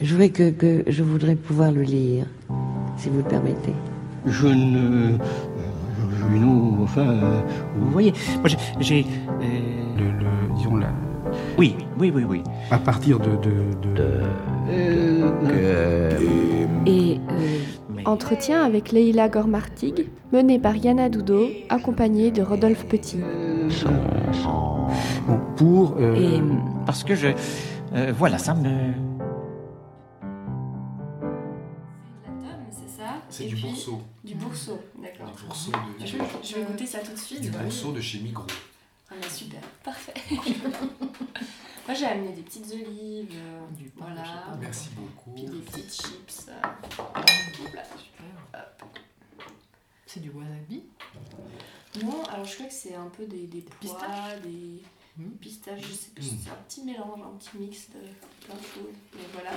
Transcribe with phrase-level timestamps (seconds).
[0.00, 2.24] Je voudrais que, que je voudrais pouvoir le lire,
[2.96, 3.72] si vous le permettez.
[4.26, 5.16] Je ne.
[6.38, 7.00] Nous, enfin.
[7.00, 7.40] euh,
[7.76, 8.48] vous voyez, moi
[8.78, 9.00] j'ai.
[9.04, 9.44] euh,
[9.98, 10.92] Le, le- disons, la-
[11.58, 12.42] Oui, oui, oui, oui.
[12.70, 13.30] à partir de.
[13.30, 13.50] de,
[13.96, 14.20] de-
[14.70, 16.16] Euh,
[16.86, 23.18] Et euh, Entretien avec Leïla Gormartig, mené par Yana Doudot, accompagnée de Rodolphe Petit.
[25.26, 25.96] bon, pour.
[25.98, 26.40] euh, Et-
[26.86, 27.26] Parce que je.
[27.96, 28.68] euh, voilà, ça me.
[35.18, 35.36] D'accord.
[35.36, 37.40] Du bourseau de, Je, je vais goûter ça tout de suite.
[37.40, 38.46] du bourseau de chez Migros.
[39.10, 40.12] Ah bah super, parfait.
[41.86, 43.60] Moi j'ai amené des petites olives, euh,
[43.96, 44.22] voilà,
[44.60, 45.30] Merci beaucoup.
[45.32, 46.46] puis des petites chips.
[46.48, 47.82] euh, hop là.
[50.06, 50.84] C'est du wasabi.
[52.02, 54.82] Non, alors je crois que c'est un peu des, des pois, pistaches des
[55.16, 55.30] Mhm.
[55.40, 56.38] pistaches, je sais plus, Mhm.
[56.44, 57.98] c'est un petit mélange, un petit mix de
[58.46, 58.94] plein de choses.
[59.16, 59.50] Et voilà.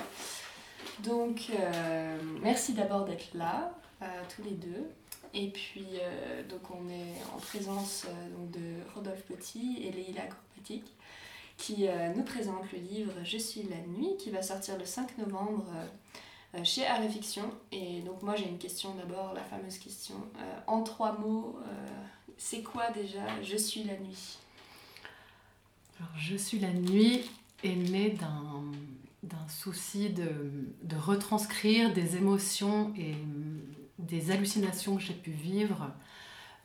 [1.03, 4.89] Donc, euh, merci d'abord d'être là, euh, tous les deux.
[5.33, 10.23] Et puis, euh, donc on est en présence euh, donc de Rodolphe Petit et Leïla
[10.23, 10.83] Korpatik
[11.57, 15.17] qui euh, nous présentent le livre Je suis la nuit qui va sortir le 5
[15.19, 15.65] novembre
[16.63, 17.49] chez Art et Fiction.
[17.71, 20.15] Et donc moi j'ai une question d'abord, la fameuse question.
[20.67, 21.57] En trois mots,
[22.37, 24.39] c'est quoi déjà Je suis la nuit?
[25.97, 27.29] Alors, Je suis la nuit
[27.63, 28.63] est né d'un
[29.23, 33.13] d'un souci de, de retranscrire des émotions et
[34.07, 35.91] des hallucinations que j'ai pu vivre,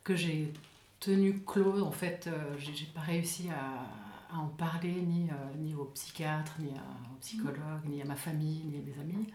[0.05, 0.53] que j'ai
[1.01, 1.83] tenu clos.
[1.85, 6.55] En fait, euh, j'ai pas réussi à, à en parler ni, euh, ni au psychiatre,
[6.61, 9.27] ni à- au psychologue, ni à ma famille, ni à mes amis,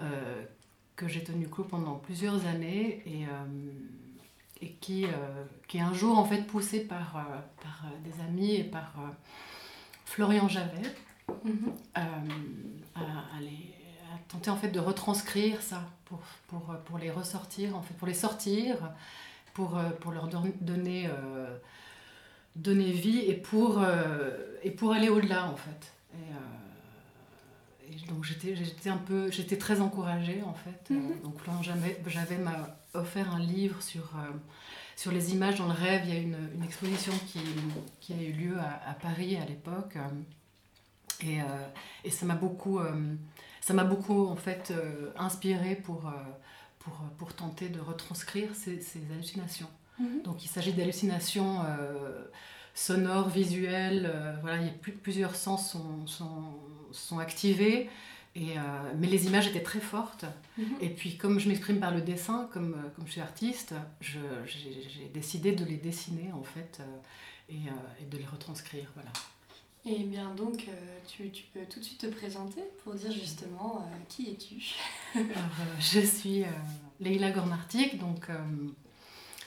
[0.00, 0.44] euh,
[0.96, 3.72] que j'ai tenu clos pendant plusieurs années et, euh,
[4.60, 7.12] et qui, euh, qui est un jour en fait poussé par,
[7.62, 8.94] par des amis et par
[10.04, 10.94] Florian Javet
[11.44, 11.72] Mhm.
[11.98, 12.00] euh,
[12.94, 13.00] à,
[13.36, 13.73] à les-
[14.14, 17.94] à tenter en fait de retranscrire ça pour, pour, euh, pour les ressortir, en fait,
[17.94, 18.76] pour les sortir,
[19.54, 21.56] pour, euh, pour leur don- donner, euh,
[22.56, 24.30] donner vie et pour, euh,
[24.62, 25.92] et pour aller au-delà en fait.
[26.14, 30.90] Et, euh, et donc j'étais, j'étais un peu, j'étais très encouragée en fait.
[30.90, 31.20] Euh, Mhm.
[31.22, 34.30] donc Florian Javet, Javet m'a offert un livre sur, euh,
[34.96, 36.02] sur les images dans le rêve.
[36.06, 37.40] Il y a une, une exposition qui,
[38.00, 39.96] qui a eu lieu à, à Paris à l'époque.
[39.96, 40.08] euh,
[41.22, 41.44] et, euh,
[42.04, 42.92] et ça m'a beaucoup, euh,
[43.64, 46.10] ça m'a beaucoup en fait euh, inspiré pour, euh,
[46.80, 49.70] pour, pour tenter de retranscrire ces, ces hallucinations.
[49.98, 50.20] Mhm.
[50.22, 52.26] Donc il s'agit d'hallucinations euh,
[52.74, 56.44] sonores, visuelles, euh, voilà, il y a plus, plusieurs sens sont, sont,
[56.92, 57.88] sont activés.
[58.36, 58.56] Et,
[58.98, 60.24] mais les images étaient très fortes.
[60.58, 60.64] Mhm.
[60.80, 65.52] Et puis, comme je m'exprime par le dessin, comme, comme je suis artiste, j'ai décidé
[65.52, 66.82] de les dessiner, en fait,
[67.48, 67.60] et,
[68.00, 69.12] et de les retranscrire, voilà.
[69.86, 70.72] Eh bien donc, euh,
[71.06, 74.74] tu, peux tout de suite te présenter pour dire justement euh, qui es-tu?
[75.16, 75.20] Euh,
[75.78, 76.46] je suis euh,
[77.00, 78.28] Leïla Gormartik, donc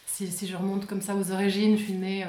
[0.05, 2.25] si, je remonte comme ça aux origines, je suis née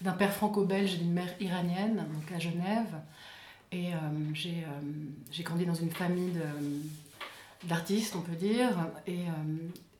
[0.00, 3.00] d'un père franco-belge et d'une mère iranienne, donc à Genève.
[3.70, 3.90] Et
[4.32, 6.40] j'ai grandi dans une famille
[7.64, 8.70] d'artistes, on peut dire.
[9.06, 9.20] Et,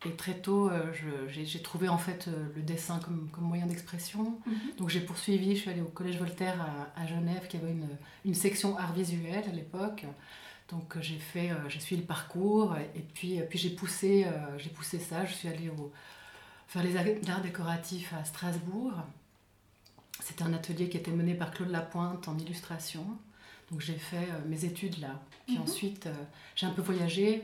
[0.07, 0.93] et très tôt, euh,
[1.29, 4.39] j'ai trouvé en fait euh, le dessin comme, comme moyen d'expression.
[4.79, 7.89] Donc j'ai poursuivi, je suis allée au Collège Voltaire à, à Genève, qui avait une,
[8.25, 10.05] une section art visuel à l'époque.
[10.71, 14.27] Donc euh, j'ai fait, j'ai suivi le parcours et puis, puis j'ai poussé,
[14.59, 15.25] j'ai poussé ça.
[15.25, 15.93] Je suis allée au,
[16.69, 17.05] faire les ar-
[17.37, 18.93] arts décoratifs à Strasbourg.
[20.21, 23.05] C'était un atelier qui était mené par Claude Lapointe en illustration.
[23.71, 25.21] Donc j'ai fait mes études là.
[25.47, 25.63] Puis Mhm.
[25.63, 26.09] ensuite,
[26.57, 27.43] j'ai un peu voyagé.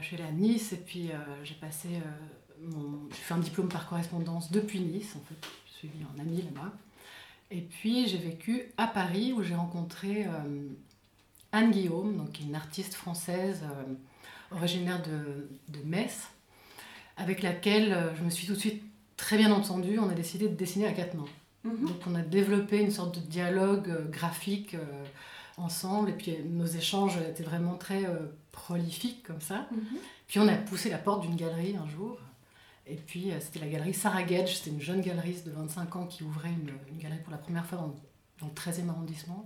[0.00, 3.08] Je suis allée à Nice et puis euh, j'ai passé euh, mon...
[3.10, 5.48] J'ai fait un diplôme par correspondance depuis Nice, en fait.
[5.66, 6.72] Je suis suivi en ami là-bas.
[7.50, 10.68] Et puis j'ai vécu à Paris où j'ai rencontré euh,
[11.52, 13.62] Anne Guillaume, donc, une artiste française
[14.50, 16.28] originaire de, de Metz,
[17.16, 18.82] avec laquelle je me suis tout de suite
[19.16, 19.98] très bien entendue.
[19.98, 21.28] On a décidé de dessiner à quatre mains.
[21.64, 21.88] Mhm.
[21.88, 24.76] Donc on a développé une sorte de dialogue graphique
[25.56, 28.04] ensemble et puis nos échanges étaient vraiment très
[28.54, 29.66] prolifiques comme ça.
[29.70, 29.98] Mhm.
[30.28, 32.18] Puis on a poussé la porte d'une galerie un jour.
[32.86, 36.06] Et puis euh, c'était la galerie Sarah Gage, c'était une jeune galeriste de 25 ans
[36.06, 37.94] qui ouvrait une, une galerie pour la première fois dans,
[38.40, 39.44] dans le 13e arrondissement.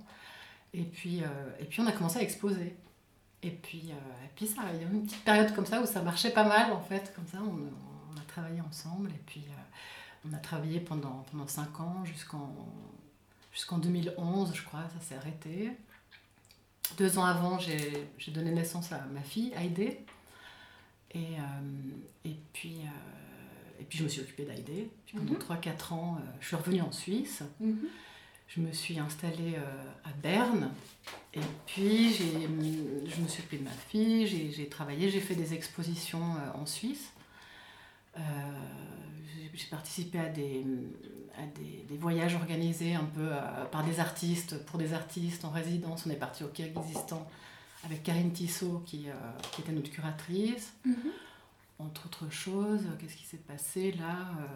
[0.74, 1.26] Et puis, euh,
[1.58, 2.76] et puis on a commencé à exposer.
[3.42, 5.80] Et puis, euh, et puis ça, il y a eu une petite période comme ça
[5.80, 9.10] où ça marchait pas mal en fait, comme ça, on, on a travaillé ensemble.
[9.10, 12.52] Et puis euh, on a travaillé pendant, pendant 5 ans jusqu'en
[13.52, 15.72] jusqu'en 2011, je crois, ça s'est arrêté.
[16.96, 19.98] Deux ans avant, j'ai donné naissance à ma fille, Haïdé.
[21.12, 24.90] Et, euh, et, puis, euh, et puis je me suis occupée d'Haïdé.
[25.06, 25.38] Puis pendant Mhm.
[25.38, 27.42] 3-4 ans, euh, je suis revenue en Suisse.
[27.60, 27.88] Mhm.
[28.48, 29.56] je me suis installée
[30.04, 30.70] à Berne.
[31.34, 35.52] Et puis, je me suis occupée de ma fille, j'ai, j'ai travaillé, j'ai fait des
[35.52, 37.10] expositions en Suisse.
[39.58, 40.64] J'ai participé à des,
[41.36, 43.28] à des, des, voyages organisés un peu
[43.70, 46.04] par des artistes, pour des artistes en résidence.
[46.06, 47.26] On est parti au Kyrgyzstan
[47.84, 49.06] avec Karine Tissot, qui,
[49.52, 50.72] qui était notre curatrice.
[50.86, 50.94] Mm-hmm
[51.78, 54.46] entre autres choses, qu'est-ce qui s'est passé là euh,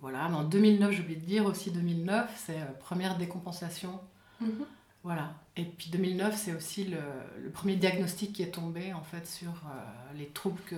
[0.00, 4.00] Voilà, mais en 2009, j'ai oublié de dire aussi 2009, c'est euh, première décompensation.
[4.40, 4.66] Mhm.
[5.02, 5.34] Voilà.
[5.56, 6.98] Et puis 2009, c'est aussi le,
[7.42, 10.76] le, premier diagnostic qui est tombé en fait sur euh, les troubles que,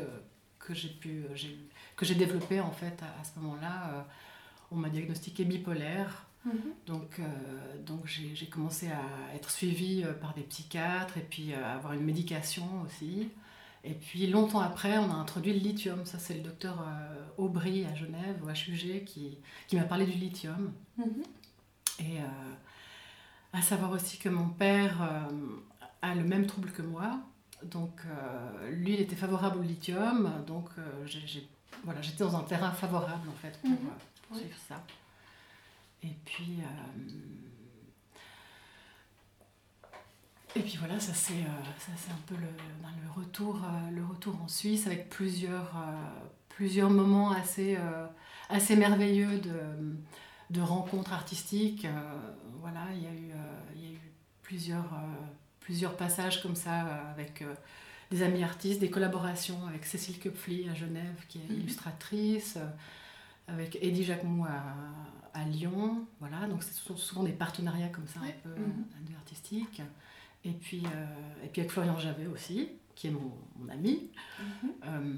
[0.60, 1.24] que j'ai pu
[2.00, 4.06] que j'ai développé en fait à, ce moment-là.
[4.72, 6.26] on m'a diagnostiqué bipolaire.
[6.46, 6.54] Mhm.
[6.86, 7.20] Donc,
[7.84, 12.64] donc j'ai commencé à être suivie par des psychiatres et puis à avoir une médication
[12.86, 13.28] aussi.
[13.82, 16.04] Et puis longtemps après, on a introduit le lithium.
[16.04, 19.38] Ça, c'est le docteur euh, Aubry à Genève, au HUG, qui,
[19.68, 20.72] qui m'a parlé du lithium.
[20.98, 21.22] Mhm.
[22.00, 22.52] Et euh,
[23.52, 27.20] à savoir aussi que mon père euh, a le même trouble que moi.
[27.62, 28.00] Donc
[28.70, 30.30] lui, il était favorable au lithium.
[30.46, 30.70] Donc
[31.04, 31.46] j'ai,
[31.84, 34.38] voilà, j'étais dans un terrain favorable en fait pour, mhm.
[34.38, 34.84] suivre ça.
[36.02, 36.62] Et puis
[40.56, 44.48] et puis voilà, ça c'est euh, un peu le, le, retour, euh, le retour en
[44.48, 47.78] Suisse avec plusieurs, euh, plusieurs moments assez,
[48.48, 49.52] assez merveilleux de,
[50.50, 51.86] de rencontres artistiques.
[52.60, 53.32] voilà, il y a eu,
[53.76, 54.00] il y a eu
[54.42, 54.90] plusieurs,
[55.60, 56.80] plusieurs passages comme ça
[57.12, 57.44] avec
[58.10, 61.60] des amis artistes, des collaborations avec Cécile Köpfli à Genève qui est mhm.
[61.60, 62.58] illustratrice,
[63.46, 66.06] avec Eddie Jacquemou à, à, Lyon.
[66.18, 69.16] Voilà, donc ce sont souvent des partenariats comme ça un peu mhm.
[69.16, 69.82] artistiques.
[70.44, 74.70] Et puis, euh, et puis avec Florian Javet aussi, qui est mon, mon ami, mhm.
[74.84, 75.14] euh,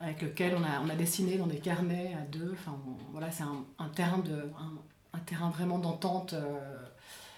[0.00, 2.52] avec lequel on a, on a dessiné dans des carnets à deux.
[2.52, 2.78] Enfin,
[3.10, 4.72] voilà, c'est un, un, terrain de, un,
[5.12, 6.58] un terrain vraiment d'entente, euh,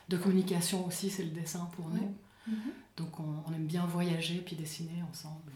[0.08, 2.14] de communication aussi, c'est le dessin pour nous.
[2.46, 2.56] Mhm.
[2.96, 5.52] Donc on, on, aime bien voyager puis dessiner ensemble.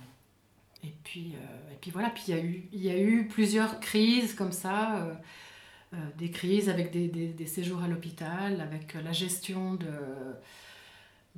[0.85, 1.35] Et puis,
[1.73, 4.52] et puis voilà, puis il y, a eu, il y a eu plusieurs crises comme
[4.52, 5.20] ça.
[6.17, 9.88] des crises avec des, des, des séjours à l'hôpital, avec la gestion de,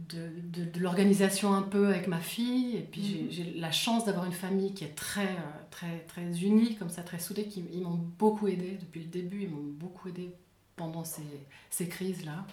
[0.08, 2.76] de, de, l'organisation un peu avec ma fille.
[2.76, 3.61] Et puis j'ai mhm.
[3.61, 7.19] la chance d'avoir une famille qui est très, euh, très, très unie, comme ça, très
[7.19, 7.44] soudée.
[7.44, 9.43] Qui, ils m'ont beaucoup aidé depuis le début.
[9.43, 10.35] Ils m'ont beaucoup aidé
[10.76, 11.23] pendant ces,
[11.70, 12.47] ces crises-là.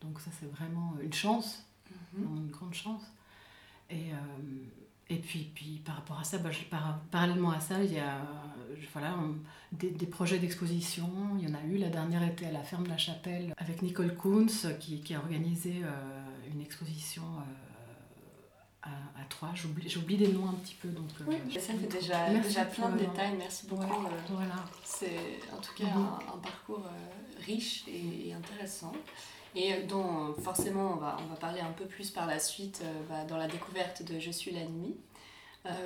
[0.00, 1.66] Donc ça, c'est vraiment une chance,
[2.18, 2.36] mhm.
[2.36, 3.02] une grande chance.
[3.90, 4.16] Et, euh,
[5.10, 6.50] et puis, puis par rapport à ça, bah,
[7.10, 8.22] parallèlement à ça, il y a
[8.92, 9.16] voilà,
[9.72, 11.08] des, des, projets d'exposition.
[11.38, 11.76] Il y en a eu.
[11.76, 15.18] La dernière était à la Ferme de la Chapelle avec Nicole Kuntz qui, qui a
[15.18, 15.90] organisé euh,
[16.52, 19.54] une exposition euh, à, à Troyes.
[19.54, 20.88] J'oublie des noms un petit peu.
[20.88, 23.34] Donc, oui, ça fait déjà, déjà plein de détails.
[23.36, 24.06] Merci beaucoup.
[24.30, 24.64] voilà.
[24.84, 26.06] C'est en tout cas mhm.
[26.34, 26.86] un, parcours
[27.44, 28.92] riche et, intéressant
[29.54, 33.24] et dont forcément on va, on va parler un peu plus par la suite bah,
[33.28, 34.96] dans la découverte de Je suis la nuit.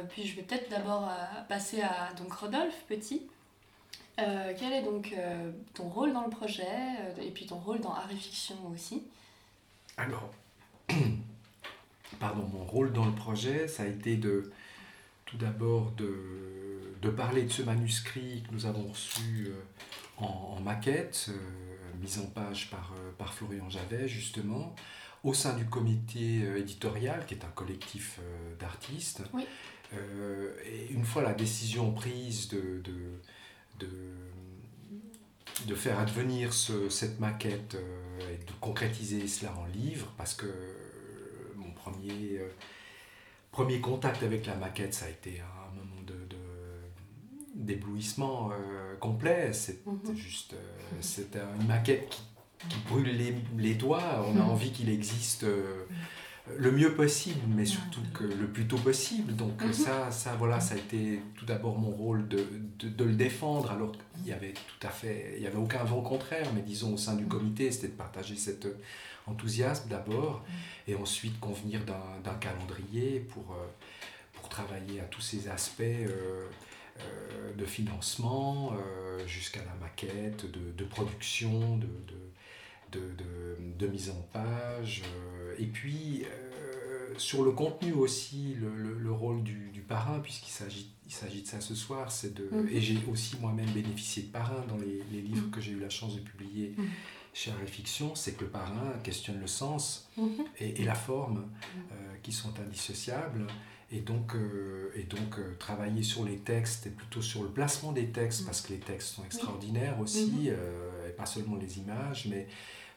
[0.09, 1.11] puis je vais peut-être d'abord
[1.49, 3.23] passer à donc Rodolphe Petit.
[4.17, 5.15] quel est donc
[5.75, 6.67] ton rôle dans le projet
[7.21, 9.03] et puis ton rôle dans et Fiction aussi?
[9.99, 10.31] Alors,
[12.21, 14.51] pardon, mon rôle dans le projet, ça a été de
[15.27, 21.27] tout d'abord de, de, parler de ce manuscrit que nous avons reçu euh, en, maquette,
[21.31, 21.33] euh,
[22.01, 24.75] mise en page par, euh, par Florian Javet, justement,
[25.25, 28.21] au sein du comité éditorial, qui est un collectif
[28.61, 29.23] d'artistes.
[29.93, 33.21] et une fois la décision prise de, de,
[33.81, 33.89] de
[35.67, 37.77] de faire advenir ce, cette maquette
[38.21, 40.47] et de concrétiser cela en livre, parce que
[41.79, 42.49] premier, euh,
[43.51, 45.41] premier contact avec la maquette, ça a été
[47.69, 49.53] d'éblouissement euh, complet.
[49.53, 50.17] C'était mhm.
[50.17, 52.21] juste euh, c'était une maquette
[52.69, 54.25] qui, brûle les, les, doigts.
[54.27, 54.51] On a mhm.
[54.51, 55.47] envie qu'il existe
[56.57, 59.37] le mieux possible, mais surtout que le plus tôt possible.
[59.37, 59.73] Donc mhm.
[59.73, 62.45] ça, ça, voilà, ça a été tout d'abord mon rôle de,
[62.81, 65.85] de, de le défendre, alors qu'il y avait tout à fait, il y avait aucun
[65.85, 68.67] vent contraire, mais disons au sein du comité, c'était de partager cette
[69.29, 70.45] enthousiasme d'abord,
[70.87, 73.67] et ensuite convenir d'un calendrier pour, euh,
[74.33, 75.83] pour travailler à tous ces aspects
[77.01, 78.73] euh, euh, de financement
[79.27, 81.89] jusqu'à la maquette, de, de production, de,
[82.93, 83.01] de,
[83.79, 85.03] de, mise en page.
[85.59, 86.25] et puis,
[87.17, 91.47] sur le contenu aussi, le, le, rôle du, du parrain, puisqu'il s'agit il s'agit de
[91.47, 92.69] ça ce soir, c'est de mm-hmm.
[92.71, 95.51] et j'ai aussi moi-même bénéficié de parrain dans les, les livres mm-hmm.
[95.51, 96.85] que j'ai eu la chance de publier mm-hmm
[97.39, 100.45] chez Fiction, c'est que le parrain questionne le sens mhm.
[100.59, 101.49] et, la forme
[101.93, 103.47] euh, qui sont indissociables.
[103.91, 107.93] Et donc, euh, et donc euh, travailler sur les textes et plutôt sur le placement
[107.93, 108.47] des textes, mhm.
[108.47, 111.09] parce que les textes sont extraordinaires aussi, mhm.
[111.09, 112.49] et pas seulement les images, mais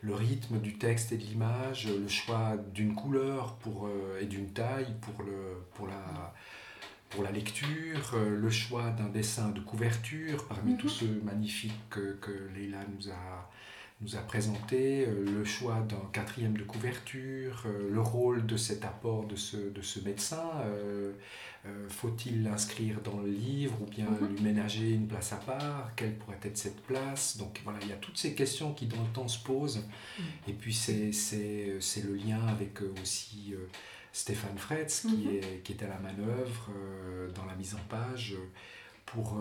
[0.01, 3.87] le rythme du texte et de l'image, le choix d'une couleur pour,
[4.19, 6.33] et d'une taille pour, le, pour, la,
[7.09, 12.49] pour la lecture, le choix d'un dessin de couverture parmi tous ceux magnifiques que, que
[12.55, 13.51] Leila nous a
[14.01, 18.83] nous a présenté euh, le choix d'un quatrième de couverture, euh, le rôle de cet
[18.83, 20.49] apport de ce, de ce médecin.
[20.65, 21.13] Euh,
[21.89, 24.35] faut-il l'inscrire dans le livre ou bien mhm.
[24.35, 25.91] lui ménager une place à part?
[25.95, 27.37] Quelle pourrait être cette place?
[27.37, 29.85] Donc voilà, il y a toutes ces questions qui dans le temps se posent.
[30.17, 30.25] Mhm.
[30.47, 33.53] Et puis c'est, c'est, le lien avec aussi
[34.11, 35.35] Stéphane Fretz qui, mhm.
[35.35, 36.71] est, qui est à la manœuvre
[37.35, 38.35] dans la mise en page
[39.05, 39.37] pour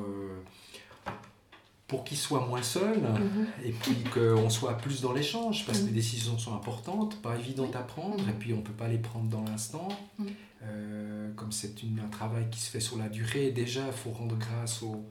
[1.90, 3.46] pour qu'il soit moins seul mhm.
[3.64, 5.96] et puis qu'on soit plus dans l'échange parce que les mhm.
[5.96, 9.28] décisions sont importantes, pas évidentes à prendre et puis on ne peut pas les prendre
[9.28, 9.88] dans l'instant.
[10.18, 10.26] Mhm.
[10.62, 14.36] Euh, comme c'est un travail qui se fait sur la durée, déjà il faut rendre
[14.36, 15.04] grâce au,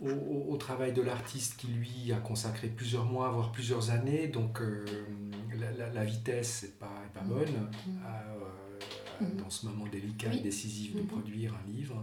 [0.00, 4.86] au, travail de l'artiste qui lui a consacré plusieurs mois, voire plusieurs années, donc euh,
[5.94, 11.52] la, vitesse n'est pas, pas bonne euh, dans ce moment délicat et décisif de produire
[11.52, 12.02] un livre.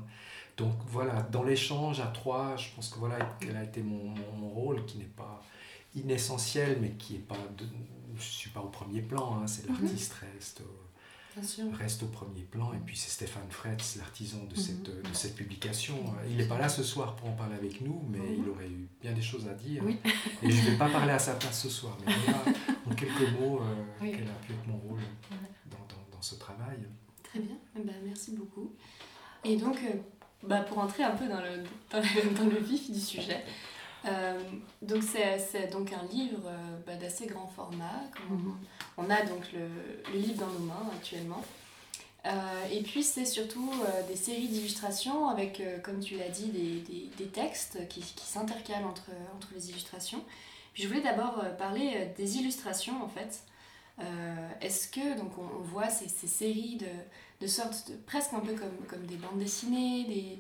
[0.62, 4.50] Donc voilà, dans l'échange à trois, je pense que voilà quel a été mon, mon,
[4.50, 5.44] rôle, qui n'est pas
[5.96, 7.66] inessentiel, mais qui est pas, de,
[8.16, 9.38] je suis pas au premier plan.
[9.38, 9.82] Hein, c'est mhm.
[9.82, 10.62] l'artiste reste,
[11.74, 14.62] reste au premier plan, et puis c'est Stéphane Fretz, l'artisan de, mhm.
[14.62, 15.96] cette, de cette publication.
[16.30, 18.44] Il n'est pas là ce soir pour en parler avec nous, mais mhm.
[18.44, 19.84] il aurait eu bien des choses à dire.
[20.44, 22.44] Et je ne vais pas parler à sa place ce soir, mais voilà,
[22.88, 25.02] en quelques mots, euh, quel a pu être mon rôle
[25.66, 26.78] dans, dans, dans ce travail.
[27.24, 28.76] Très bien, eh ben, merci beaucoup.
[29.44, 29.96] Et donc, euh,
[30.44, 33.44] bah, pour entrer un peu dans le, dans le, vif du sujet.
[34.06, 34.42] Euh,
[34.82, 38.02] donc c'est donc un livre euh, bah, d'assez grand format.
[38.30, 38.58] Mhm.
[38.98, 39.68] On a donc le,
[40.12, 41.44] le, livre dans nos mains actuellement.
[42.26, 42.32] Euh,
[42.72, 43.72] et puis c'est surtout
[44.08, 48.86] des séries d'illustrations avec, comme tu l'as dit, des, des, des, textes qui, qui s'intercalent
[48.86, 50.24] entre, entre les illustrations.
[50.74, 53.44] Puis je voulais d'abord parler des illustrations en fait.
[54.62, 56.88] Est-ce que donc on, on voit ces, ces séries de,
[57.42, 60.06] de sorte de, presque un peu comme, comme des bandes dessinées.
[60.06, 60.40] Des...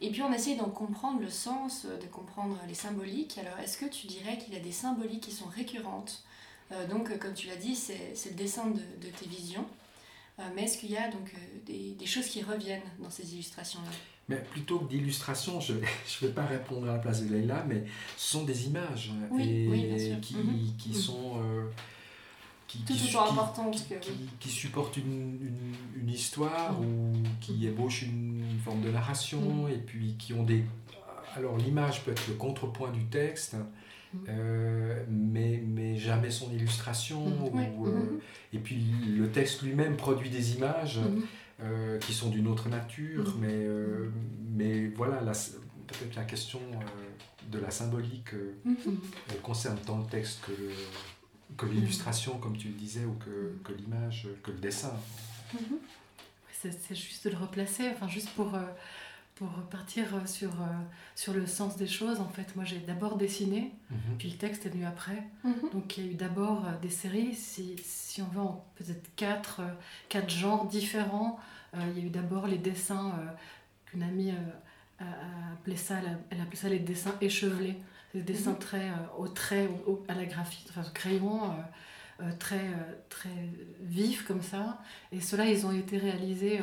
[0.00, 3.38] Et puis on essaye d'en comprendre le sens, de comprendre les symboliques.
[3.38, 6.24] Alors est-ce que tu dirais qu'il y a des symboliques qui sont récurrentes?
[6.72, 9.66] Euh, Donc comme tu l'as dit, c'est le dessin de, de tes visions.
[10.38, 13.34] Euh, mais est-ce qu'il y a donc euh, des, des, choses qui reviennent dans ces
[13.34, 13.90] illustrations-là?
[14.28, 15.80] Mais plutôt que d'illustrations, je ne
[16.22, 17.84] vais pas répondre à la place de Leïla, mais
[18.16, 20.76] ce sont des images et qui, mhm.
[20.78, 21.42] qui, sont
[22.70, 22.94] qui, qui,
[24.38, 25.52] qui, supporte une,
[25.96, 26.84] une, histoire mm.
[26.84, 29.70] ou qui ébauche une, forme de narration mm.
[29.70, 30.64] et puis qui ont des...
[31.34, 34.18] Alors l'image peut être le contrepoint du texte, mm.
[34.28, 37.24] euh, mais, mais jamais son illustration.
[37.26, 38.20] Ou, euh, mm-hmm.
[38.52, 38.84] et puis
[39.16, 41.22] le texte lui-même produit des images mm-hmm.
[41.62, 43.66] euh, qui sont d'une autre nature, mais,
[44.54, 46.60] mais voilà, peut-être la question
[47.50, 48.94] de la symbolique mm-hmm.
[49.30, 50.70] elle concerne tant le texte que le
[51.56, 54.92] que l'illustration, comme tu le disais, ou que, que l'image, que le dessin.
[55.54, 55.78] Mhm.
[56.62, 58.60] C'est juste de le replacer, enfin juste pour, euh,
[59.36, 60.66] pour partir sur, euh,
[61.14, 62.20] sur le sens des choses.
[62.20, 64.18] En fait, moi j'ai d'abord dessiné, mhm.
[64.18, 65.22] puis le texte est venu après.
[65.42, 65.70] Mhm.
[65.72, 69.62] Donc il y a eu d'abord euh, des séries, si, si on veut, peut-être quatre,
[70.10, 71.40] quatre genres différents.
[71.74, 73.14] il y a eu d'abord les dessins
[73.86, 74.32] qu'une amie
[74.98, 75.04] a,
[75.54, 75.94] appelé ça,
[76.30, 77.78] elle a appelé ça les dessins échevelés
[78.14, 78.58] des dessins mhm.
[78.58, 79.68] très euh, au trait,
[80.08, 82.64] à la graphite, enfin au crayon, euh, euh, très,
[83.08, 83.28] très
[83.80, 84.78] vifs comme ça.
[85.12, 86.60] Et ceux-là, ils ont été réalisés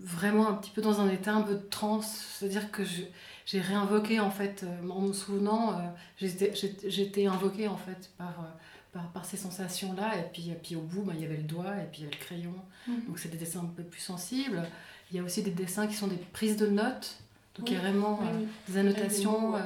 [0.00, 2.38] vraiment un petit peu dans un état un peu de transe.
[2.38, 8.46] C'est-à-dire que j'ai réinvoqué, en fait, en me souvenant, j'étais invoquée, en fait, par...
[8.92, 10.18] Par, par, ces sensations-là.
[10.18, 12.04] Et puis, et puis au bout, bah, il y avait le doigt et puis il
[12.06, 12.54] y avait le crayon.
[12.88, 13.04] Mhm.
[13.06, 14.66] Donc c'est des dessins un peu plus sensibles.
[15.12, 17.16] Il y a aussi des dessins qui sont des prises de notes.
[17.58, 19.58] Donc il y a vraiment euh, des annotations, euh,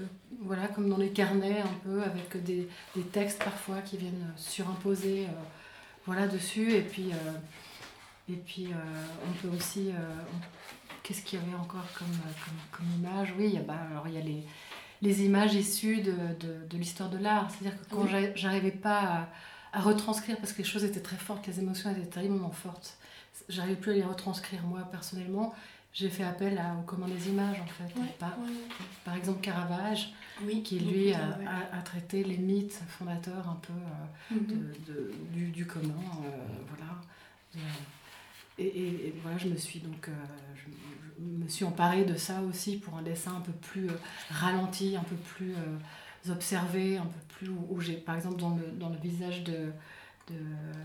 [0.00, 0.04] euh,
[0.40, 5.26] voilà, comme dans les carnets un peu, avec des, des textes parfois qui viennent surimposer
[6.06, 6.72] voilà, dessus.
[6.72, 7.10] Et puis,
[8.28, 8.68] et puis
[9.26, 9.90] on peut aussi...
[11.02, 13.32] Qu'est-ce qu'il y avait encore comme, comme, comme image?
[13.38, 14.42] Oui, il y a, bah, alors, il y a les,
[15.02, 17.48] les images issues de, de, de l'histoire de l'art.
[17.48, 19.28] C'est-à-dire que quand j'arrivais pas à,
[19.72, 22.98] à, retranscrire, parce que les choses étaient très fortes, les émotions étaient terriblement fortes,
[23.48, 25.54] j'arrivais plus à les retranscrire moi personnellement
[25.96, 28.18] j'ai fait appel à, au commun des images en fait.
[28.18, 28.36] par,
[29.02, 30.12] par, exemple Caravage,
[30.62, 31.38] qui lui a,
[31.72, 34.46] a, traité les mythes fondateurs un peu euh, mhm.
[34.46, 35.94] de, de, du, du, commun.
[36.22, 36.28] Euh,
[36.68, 37.00] voilà.
[38.58, 40.12] Et, et, voilà, je me suis donc euh,
[40.54, 43.88] je, me suis emparée de ça aussi pour un dessin un peu plus
[44.30, 45.54] ralenti, un peu plus
[46.28, 49.72] observé, un peu plus où, j'ai par exemple dans le, dans le visage de
[50.28, 50.34] de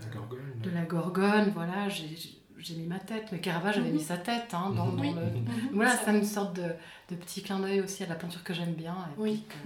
[0.00, 2.14] la gorgone, de la gorgone voilà j'ai
[2.62, 4.04] j'ai mis ma tête, mais Caravage avait mis mhm.
[4.04, 5.08] sa tête hein, dans, dans le...
[5.10, 5.46] Mhm.
[5.72, 6.74] Voilà, c'est une sorte de,
[7.10, 8.94] de, petit clin d'œil aussi à la peinture que j'aime bien.
[8.94, 9.44] Et oui.
[9.48, 9.58] puis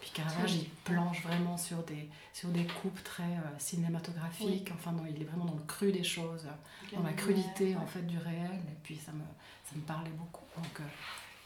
[0.00, 4.70] Puis Caravage, il planche vraiment sur des, sur des coupes très euh, cinématographiques.
[4.74, 6.46] Enfin, non, il est vraiment dans le cru des choses,
[6.92, 8.60] dans la crudité en fait du réel.
[8.68, 9.24] Et puis ça me,
[9.64, 10.44] ça me parlait beaucoup.
[10.56, 10.84] Donc euh,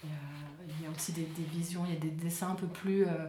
[0.05, 2.51] il y, a, il y, a, aussi des, des, visions, il y a des dessins
[2.51, 3.27] un peu plus euh,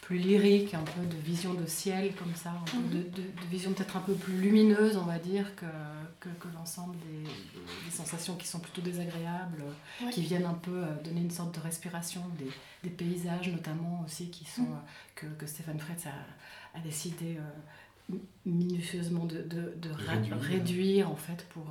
[0.00, 3.46] plus lyrique, un peu de vision de ciel comme ça, un peu de, de, de,
[3.50, 5.66] vision peut-être un peu plus lumineuse, on va dire, que,
[6.18, 9.62] que, que l'ensemble des, des, sensations qui sont plutôt désagréables,
[10.02, 10.10] ouais.
[10.10, 12.50] qui viennent un peu donner une sorte de respiration, des,
[12.82, 14.82] des paysages notamment aussi, qui sont, mm.
[15.14, 18.16] que, que Stéphane Fretz a, a décidé euh,
[18.46, 20.40] minutieusement de, de, de réduire.
[20.40, 21.10] réduire.
[21.10, 21.66] en fait pour,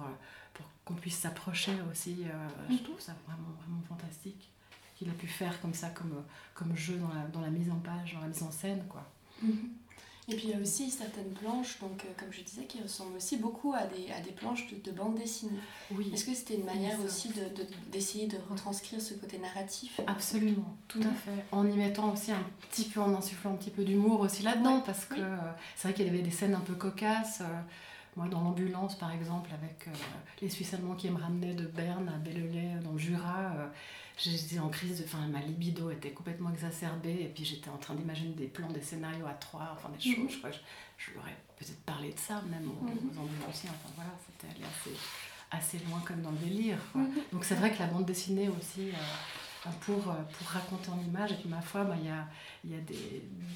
[0.54, 2.18] pour qu'on puisse s'approcher aussi.
[2.24, 2.78] Euh, mm.
[2.78, 4.50] Je trouve ça vraiment, vraiment fantastique
[5.00, 7.79] qu'il a pu faire comme ça, comme, comme jeu dans la, dans la mise en
[7.79, 8.84] page, dans la mise en scène.
[8.89, 9.03] Quoi.
[9.41, 9.70] Mm -hmm.
[10.32, 13.15] Et puis il y a aussi certaines planches, donc, euh, comme je disais, qui ressemblent
[13.18, 15.60] aussi beaucoup à des, à des planches de, de bande dessinée.
[15.98, 16.12] Oui.
[16.13, 17.29] Est-ce que c'était une manière aussi
[17.91, 20.00] d'essayer de, de, de, retranscrire ce côté narratif?
[20.06, 21.39] Absolument, tout à fait.
[21.51, 24.77] En y mettant aussi un petit peu, en insufflant un petit peu d'humour aussi là-dedans,
[24.77, 24.84] ouais.
[24.89, 25.22] parce que oui.
[25.22, 27.41] euh, c'est vrai qu'il y avait des scènes un peu cocasses.
[27.41, 27.62] Euh,
[28.18, 29.77] moi, dans l'ambulance, par exemple, avec
[30.41, 33.41] les Suisses allemands qui me ramenaient de Berne à Bellelay, dans le Jura,
[34.22, 37.96] j'étais en crise, de, enfin, ma libido était complètement exacerbée, et puis j'étais en train
[38.00, 40.32] d'imaginer des plans, des scénarios à trois, enfin des choses, mm -hmm.
[40.34, 40.62] je crois que je,
[41.04, 43.08] je leur ai peut-être parlé de ça, même aux, mm -hmm.
[43.10, 44.96] aux ambulanciers, enfin voilà, c'était allé assez,
[45.58, 46.82] assez loin comme dans le délire.
[46.94, 47.32] Mm -hmm.
[47.34, 48.84] Donc c'est vrai que la bande dessinée aussi...
[48.90, 48.96] Euh,
[49.86, 50.02] pour,
[50.36, 51.32] pour raconter en image.
[51.34, 52.22] Et puis, ma foi, bah, il y, a,
[52.74, 53.08] y a des,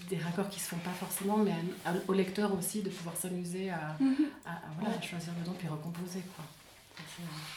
[0.10, 1.53] des raccords qui ne se font pas forcément, mais
[1.88, 4.15] à, à, au lecteur aussi de pouvoir s'amuser à, -hmm.
[4.51, 6.24] à, à, voilà, choisir dedans puis recomposer.
[6.34, 6.46] Quoi.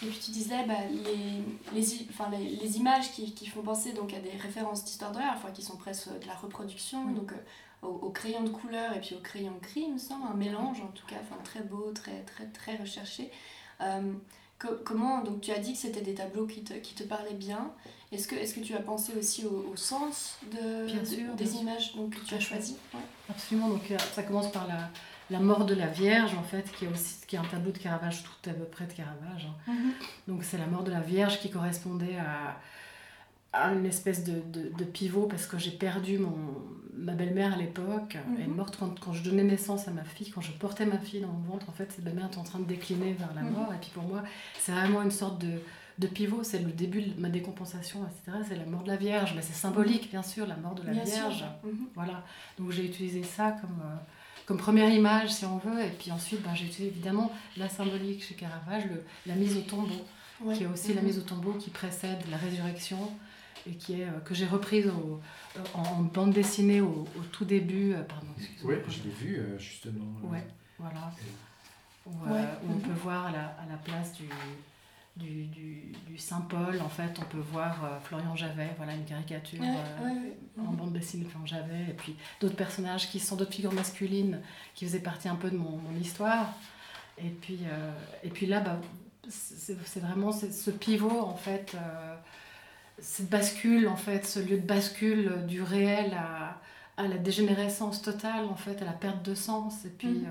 [0.03, 3.93] Et puis tu disais bah, les, les, enfin, les, les images qui, qui, font penser
[3.93, 7.15] donc, à des références d'histoire de l'art, qui sont presque de la reproduction, mmh.
[7.15, 7.37] donc euh,
[7.83, 10.81] au, au, crayon de couleur et puis au crayon gris, il me semble, un mélange
[10.81, 13.31] en tout cas, enfin, très beau, très, très, très recherché.
[13.81, 14.13] Euh,
[14.85, 17.73] comment, donc tu as dit que c'était des tableaux qui te, qui te parlaient bien.
[18.13, 21.37] Est-ce que, est que tu as pensé aussi au, au sens de, bien sûr, de,
[21.37, 22.77] des bien images donc, que tu as choisies?
[22.95, 23.01] Ouais.
[23.29, 24.91] Absolument, donc euh, ça commence par la,
[25.31, 27.79] la mort de la Vierge, en fait, qui est, aussi, qui est un tableau de
[27.79, 29.49] Caravage, tout à peu près de Caravage.
[29.49, 29.73] Hein.
[29.73, 30.29] -hmm.
[30.29, 32.61] Donc c'est la mort de la Vierge qui correspondait à,
[33.53, 36.37] à une espèce de, de, de pivot, parce que j'ai perdu mon,
[37.07, 38.13] ma belle-mère à l'époque.
[38.37, 40.99] Elle est morte quand, quand, je donnais naissance à ma fille, quand je portais ma
[40.99, 41.67] fille dans mon ventre.
[41.69, 43.69] En fait, cette belle-mère est en train de décliner vers la mort.
[43.69, 43.77] Mm -hmm.
[43.77, 44.21] Et puis pour moi,
[44.63, 45.55] c'est vraiment une sorte de
[45.99, 48.39] de pivot, c'est le début de ma décompensation, etc.
[48.49, 50.93] C'est la mort de la Vierge, mais c'est symbolique, bien sûr, la mort de la
[50.93, 51.45] bien Vierge.
[51.95, 52.23] Voilà.
[52.59, 53.97] Donc j'ai utilisé ça comme, euh,
[54.47, 58.23] comme première image, si on veut, et puis ensuite, ben, j'ai utilisé évidemment la symbolique
[58.25, 60.07] chez Caravage, le, la mise au tombeau,
[60.41, 60.57] ouais.
[60.57, 63.11] qui est aussi la mise au tombeau qui précède la résurrection
[63.69, 65.21] et qui est, euh, que j'ai reprise au,
[65.57, 67.93] euh, en bande dessinée au, au tout début.
[67.95, 68.29] Euh, pardon,
[68.65, 70.05] Oui, je l'ai vu justement.
[70.23, 70.47] Ouais,
[70.79, 71.13] voilà.
[72.07, 72.45] Où, ouais.
[72.65, 74.29] où on peut voir à la, à la place du
[75.17, 79.61] du, du, du Saint-Paul, en fait, on peut voir euh, Florian Javet, voilà une caricature
[79.61, 83.37] ouais, euh, ouais, en bande dessinée de Florian Javet, et puis d'autres personnages qui sont
[83.37, 84.41] d'autres figures masculines
[84.75, 86.53] qui faisaient partie un peu de mon, mon histoire.
[87.19, 88.79] Et puis, euh, et puis là, bah,
[89.29, 91.77] c'est vraiment ce pivot, en fait,
[92.99, 96.61] cette bascule, en fait, ce lieu de bascule du réel à,
[96.97, 99.85] à la dégénérescence totale, en fait, à la perte de sens.
[99.85, 100.29] Et puis, mmh.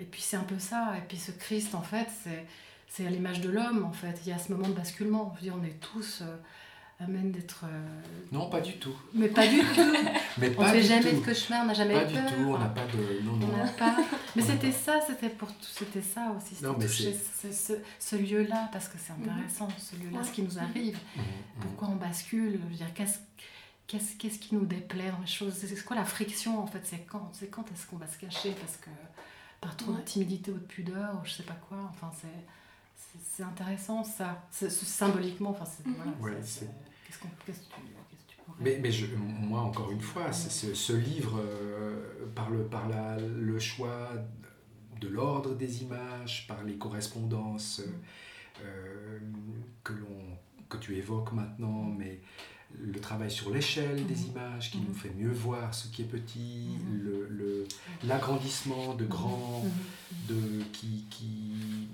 [0.00, 0.94] et puis c'est un peu ça.
[0.98, 2.44] Et puis ce Christ, en fait, c'est
[2.88, 4.20] c'est à l'image de l'homme en fait.
[4.24, 5.34] Il y a ce moment de basculement.
[5.36, 6.36] Je veux dire, on est tous euh,
[7.00, 7.64] amène d'être.
[7.64, 8.00] Euh...
[8.32, 8.96] Non, pas du tout.
[9.14, 9.94] Mais pas du tout.
[10.38, 11.20] Mais on ne fait jamais tout.
[11.20, 12.26] de cauchemar, on n'a jamais pas peur.
[12.26, 12.48] du tout.
[12.48, 13.22] On n'a pas de.
[13.24, 13.48] Non, non.
[13.52, 13.96] On n'a pas.
[14.34, 16.62] Mais c'était ça, c'était pour c'était ça aussi.
[16.62, 19.72] Non, mais toucher ce, ce, ce lieu-là parce que c'est intéressant, mmh.
[19.78, 20.98] ce lieu-là, ce qui nous arrive.
[21.16, 21.20] Mmh.
[21.60, 22.58] Pourquoi on bascule?
[22.62, 23.18] Je veux dire, qu'est-ce
[23.86, 25.54] qu'est-ce qu'est-ce qui nous déplaît dans les choses?
[25.54, 26.80] C'est quoi la friction en fait?
[26.84, 28.52] C'est quand C'est quand est-ce qu'on va se cacher?
[28.60, 28.90] Parce que
[29.60, 29.98] par trop ouais.
[29.98, 31.78] de timidité ou de pudeur ou je sais pas quoi.
[31.90, 32.28] Enfin, c'est
[33.22, 35.50] c'est intéressant ça, symboliquement.
[35.50, 35.94] Enfin, -hmm.
[36.20, 37.58] voilà, ouais, Qu'est-ce qu qu que tu,
[38.10, 38.62] qu tu pourrais...
[38.64, 42.88] mais, mais je, moi, encore une fois, c'est ce, ce, livre, euh, par, le, par
[42.88, 44.10] la, le choix
[45.00, 47.92] de l'ordre des images, par les correspondances mm.
[48.64, 49.18] euh,
[49.84, 49.92] que,
[50.68, 51.96] que tu évoques maintenant, mm.
[51.98, 52.20] mais
[52.78, 54.30] le travail sur l'échelle des mm-hmm.
[54.30, 56.68] images qui nous fait mieux voir ce qui est petit,
[58.04, 59.64] l'agrandissement le, le, de grands,
[60.28, 61.88] de, qui, qui,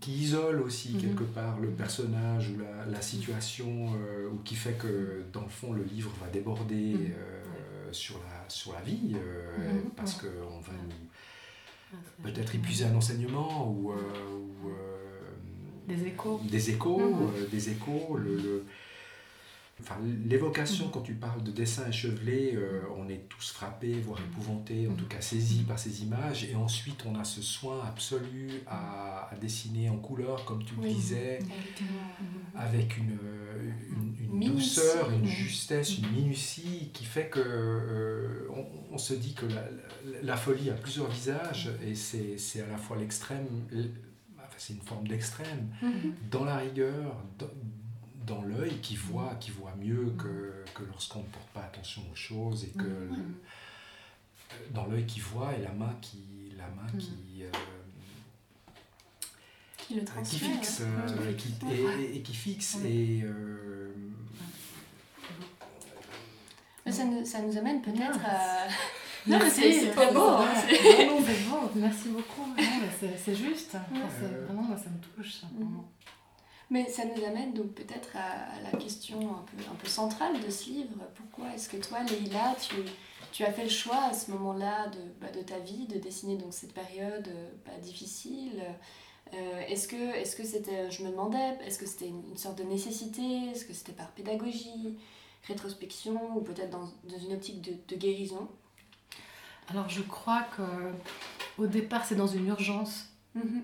[0.00, 1.00] qui isole aussi mmh.
[1.00, 5.48] quelque part le personnage ou la, la situation euh, ou qui fait que dans le
[5.48, 7.12] fond le livre va déborder mmh.
[7.16, 9.90] euh, sur, la, sur la vie euh, mmh.
[9.96, 13.96] parce qu'on va nous ah, peut-être épuiser un enseignement ou, euh,
[14.32, 14.70] ou
[15.86, 18.64] des échos des échos, des échos le, le
[19.80, 24.86] Enfin, l'évocation, quand tu parles de dessin échevelé, euh, on est tous frappés, voire épouvantés,
[24.88, 26.44] en tout cas saisis par ces images.
[26.44, 31.38] Et ensuite, on a ce soin absolu à, dessiner en couleur, comme tu le disais,
[32.54, 33.18] avec une,
[34.20, 38.48] une, douceur, une justesse, une minutie qui fait que euh,
[38.90, 39.64] on, se dit que la,
[40.22, 43.46] la, folie a plusieurs visages et c'est à la fois l'extrême,
[44.58, 45.70] c'est une forme d'extrême,
[46.30, 47.48] dans la rigueur, dans
[48.42, 52.64] l'œil qui voit, qui voit mieux que, que lorsqu'on ne porte pas attention aux choses
[52.64, 53.08] et que
[54.70, 56.98] dans l'œil qui voit et la main qui, la main mm.
[56.98, 57.48] qui, euh,
[59.76, 63.92] qui, le qui fixe euh, qui, et, et, qui fixe et euh,
[66.86, 68.66] ça, nous, ça nous amène peut-être à
[69.26, 70.28] non, mais c'est très beau.
[70.28, 70.46] Hein,
[71.06, 71.70] non, c'est beau.
[71.74, 72.54] Merci beaucoup.
[73.22, 73.76] C'est juste.
[73.92, 75.42] vraiment, moi, ça me touche.
[75.52, 75.80] Mm.
[76.70, 80.50] Mais ça nous amène donc peut-être à, la question un peu, un peu centrale de
[80.50, 80.98] ce livre.
[81.16, 82.76] Pourquoi est-ce que toi, Leïla, tu,
[83.32, 86.36] tu as fait le choix à ce moment-là de, bah, de ta vie de dessiner
[86.36, 88.62] donc cette période euh, difficile
[89.34, 92.64] euh, Est-ce que est-ce que c'était, je me demandais, est-ce que c'était une, sorte de
[92.64, 94.96] nécessité Est-ce que c'était par pédagogie,
[95.48, 98.48] rétrospection ou peut-être dans, dans, une optique de, de guérison?
[99.68, 100.62] Alors je crois que
[101.58, 103.08] au départ c'est dans une urgence.
[103.36, 103.62] Mm-hmm.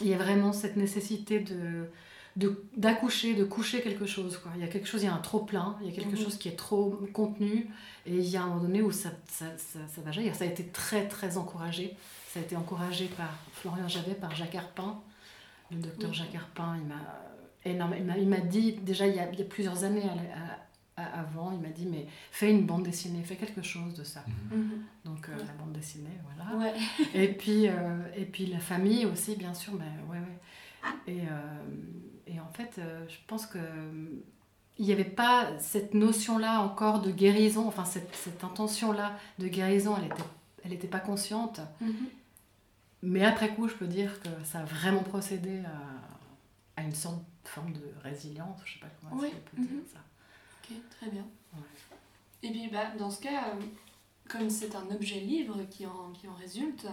[0.00, 1.88] Il y a vraiment cette nécessité de
[2.36, 4.38] d'accoucher, de, coucher quelque chose.
[4.38, 4.52] Quoi.
[4.56, 6.16] Il y a quelque chose, il y a un trop plein, il y a quelque
[6.16, 6.24] mhm.
[6.24, 7.68] chose qui est trop contenu,
[8.06, 10.34] et il y a un moment donné où ça, ça, ça, ça va jaillir.
[10.34, 11.96] Ça a été très très encouragé.
[12.28, 15.00] Ça a été encouragé par Florian Javet, par Jacques Arpin.
[15.70, 17.22] Le docteur Jacques Arpin, il m'a
[17.64, 20.02] il m'a dit, déjà il y a, il y a plusieurs années
[20.96, 24.24] avant, il m'a dit, mais fais une bande dessinée, fais quelque chose de ça.
[24.50, 24.58] Mhm.
[24.58, 24.84] Mhm.
[25.04, 26.74] Donc euh, la bande dessinée, voilà.
[27.14, 27.72] Et, puis, euh,
[28.16, 30.38] et puis la famille aussi, bien sûr, ben, ouais, ouais.
[31.06, 31.66] Et, euh,
[32.26, 33.58] et en fait, euh, je pense que
[34.78, 39.94] il n'y avait pas cette notion-là encore de guérison, enfin cette, cette intention-là de guérison,
[39.96, 40.22] elle n'était
[40.64, 41.60] elle était pas consciente.
[41.82, 41.92] Mm-hmm.
[43.02, 47.18] Mais après coup, je peux dire que ça a vraiment procédé à, à une sorte
[47.18, 49.28] de forme de résilience, je ne sais pas comment oui.
[49.32, 49.92] on peut dire mm-hmm.
[49.92, 49.98] ça.
[50.62, 51.26] Ok, très bien.
[52.42, 53.60] Et puis bah, dans ce cas, euh,
[54.28, 56.86] comme c'est un objet livre qui en, qui en résulte,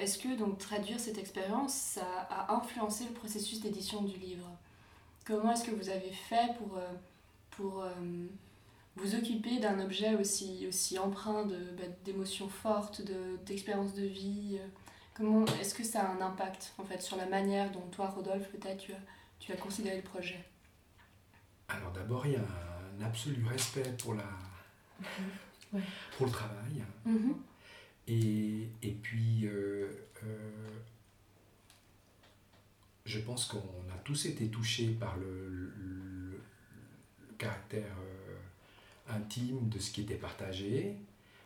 [0.00, 4.48] est-ce que donc traduire cette expérience, ça a influencé le processus d'édition du livre?
[5.24, 6.92] Comment est-ce que vous avez fait pour, euh,
[7.50, 7.90] pour euh,
[8.96, 13.02] vous occuper d'un objet aussi, aussi empreint bah, d'émotions fortes,
[13.46, 14.58] d'expériences de, vie?
[15.14, 18.48] Comment est-ce que ça a un impact en fait sur la manière dont toi, Rodolphe,
[18.50, 19.00] peut-être tu as,
[19.38, 20.44] tu as considéré le projet?
[21.68, 24.24] Alors d'abord, il y a un absolu respect pour la
[26.16, 26.84] pour le travail.
[27.04, 27.34] Mhm.
[28.08, 29.86] Et, et puis, euh,
[30.24, 30.68] euh,
[33.04, 36.40] je pense qu'on a tous été touchés par le, le,
[37.36, 40.96] caractère euh, intime de ce qui était partagé.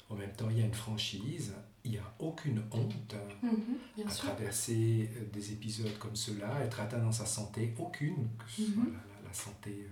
[0.09, 1.53] En même temps, il y a une franchise,
[1.85, 7.13] il n'y a aucune honte mhm, à traverser des épisodes comme cela, être atteint dans
[7.13, 8.99] sa santé, aucune, que ce soit mhm.
[9.25, 9.89] la, santé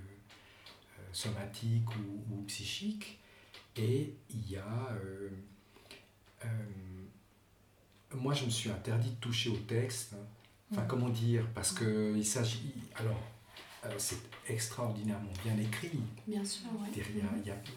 [1.13, 3.19] somatique ou, ou, psychique.
[3.77, 4.89] Et il y a
[6.45, 6.49] euh,
[8.15, 10.15] moi, je me suis interdit de toucher au texte.
[10.73, 10.89] Enfin, mm.
[10.89, 12.73] comment dire Parce que il s'agit.
[12.97, 13.21] Alors,
[13.85, 16.01] euh, c'est extraordinairement bien écrit.
[16.27, 17.03] Bien sûr, oui.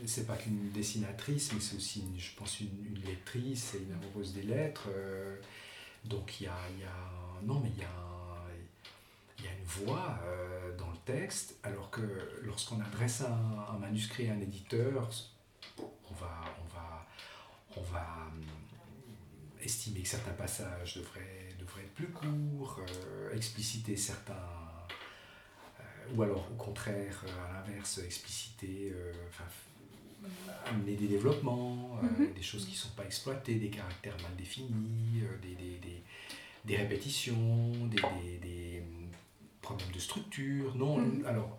[0.05, 4.33] C'est pas qu'une dessinatrice, mais c'est aussi, je pense, une, une, lectrice et une amoureuse
[4.33, 4.87] des lettres.
[4.89, 5.37] Euh,
[6.05, 7.43] donc, il y a, y a.
[7.43, 7.89] Non, mais il y a.
[9.39, 10.21] Il y a une voix
[10.77, 12.01] dans le texte, alors que
[12.43, 15.09] lorsqu'on adresse un, un, manuscrit à un éditeur,
[15.77, 17.05] on va, on va,
[17.75, 18.22] on va
[19.63, 24.33] estimer que certains passages devraient, devraient être plus courts, euh, expliciter certains,
[25.79, 28.93] euh, ou alors au contraire, euh, à l'inverse, expliciter,
[29.29, 29.45] enfin,
[30.65, 32.33] amener des développements, mhm.
[32.33, 36.03] des choses qui ne sont pas exploitées, des caractères mal définis, des, des, des,
[36.65, 38.83] des, répétitions, des, des,
[39.61, 40.75] problèmes de structure.
[40.75, 41.25] Non, mhm.
[41.25, 41.57] alors,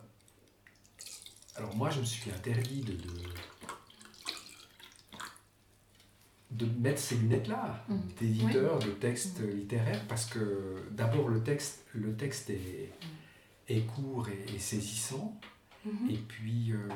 [1.56, 3.28] alors moi je me suis interdit de, de
[6.54, 7.96] de mettre ces lunettes-là, mm.
[8.20, 9.50] d'éditeur de texte mm.
[9.50, 12.92] littéraire, parce que d'abord le texte, le texte est,
[13.68, 15.38] est court et, saisissant,
[15.86, 16.10] mm-hmm.
[16.10, 16.88] et puis euh,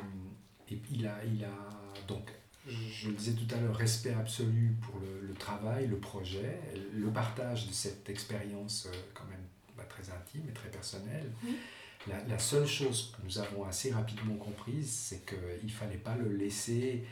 [0.70, 2.30] et il, a, il a donc,
[2.66, 6.60] je le disais tout à l'heure, respect absolu pour le, le, travail, le projet,
[6.94, 9.44] le partage de cette expérience euh, quand même
[9.76, 11.30] bah, très intime et très personnelle.
[12.06, 16.16] La, la, seule chose que nous avons assez rapidement comprise, c'est qu'il ne fallait pas
[16.16, 17.04] le laisser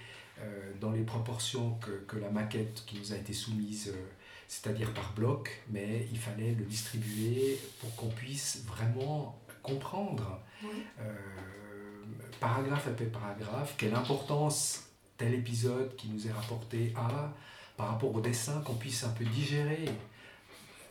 [0.80, 4.06] dans les proportions que, que, la maquette qui nous a été soumise, euh,
[4.48, 10.40] c'est-à-dire par bloc, mais il fallait le distribuer pour qu'on puisse vraiment comprendre
[11.00, 11.12] euh,
[12.40, 14.84] paragraphe après paragraphe, quelle importance
[15.16, 17.32] tel épisode qui nous est rapporté a
[17.76, 19.86] par rapport au dessin, qu'on puisse un peu digérer.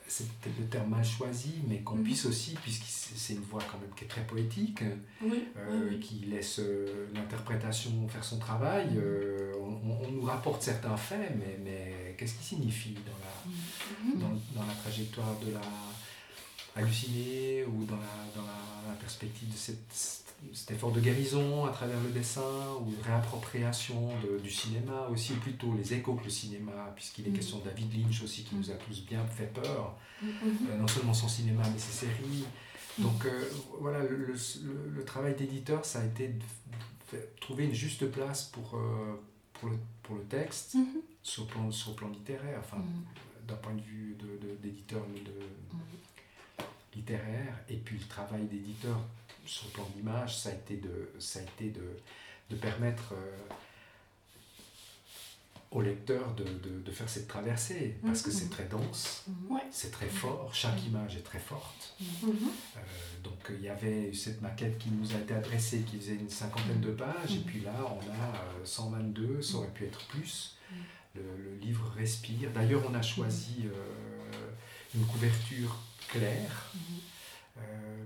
[0.08, 2.04] C'est peut-être le terme mal choisi, mais qu'on Mhm.
[2.04, 4.82] puisse aussi, puisque c'est une voix quand même qui est très poétique,
[5.22, 6.00] Oui, euh, oui, oui.
[6.00, 8.89] qui laisse euh, l'interprétation faire son travail.
[8.98, 14.20] euh, on, nous rapporte certains faits, mais, mais qu'est-ce qui signifie dans la, Mhm.
[14.20, 15.62] dans, dans la trajectoire de la
[16.76, 21.69] hallucinée ou dans la, dans la, la perspective de cette- cet effort de guérison à
[21.71, 22.41] travers le dessin
[22.81, 27.25] ou de réappropriation de- du cinéma aussi, ou plutôt les échos que le cinéma, puisqu'il
[27.27, 27.36] est Mhm.
[27.36, 30.29] question de David Lynch aussi qui nous a tous bien fait peur, Mhm.
[30.69, 32.45] euh, non seulement son cinéma mais ses séries.
[32.99, 33.43] Donc euh,
[33.79, 39.21] voilà, le, le- travail d'éditeur, ça a été de trouver une juste place pour, euh,
[39.53, 41.01] pour, le, pour le texte Mhm.
[41.21, 43.47] sur le plan, sur plan littéraire, enfin Mhm.
[43.47, 44.15] d'un point de vue
[44.62, 48.97] d'éditeur de, de, littéraire, et puis le travail d'éditeur
[49.45, 51.97] sur le plan d'image, ça a été de, ça a été de,
[52.49, 53.38] de permettre euh,
[55.71, 58.49] au lecteur de, de, de faire cette traversée, parce que c'est Mhm.
[58.49, 59.51] très dense, Mhm.
[59.55, 59.62] Ouais.
[59.71, 61.95] c'est très fort, chaque image est très forte.
[61.99, 62.29] Mhm.
[62.77, 62.79] Euh,
[63.23, 66.79] donc il y avait cette maquette qui nous a été adressée, qui faisait une cinquantaine
[66.79, 67.43] de pages, et Mhm.
[67.43, 70.55] puis là on a euh, 122, ça aurait pu être plus.
[70.71, 70.77] Mhm.
[71.15, 72.51] Le, le livre respire.
[72.51, 74.51] D'ailleurs on a choisi euh,
[74.95, 75.75] une couverture
[76.08, 76.71] claire.
[76.73, 76.81] Mhm.
[76.81, 77.01] euh,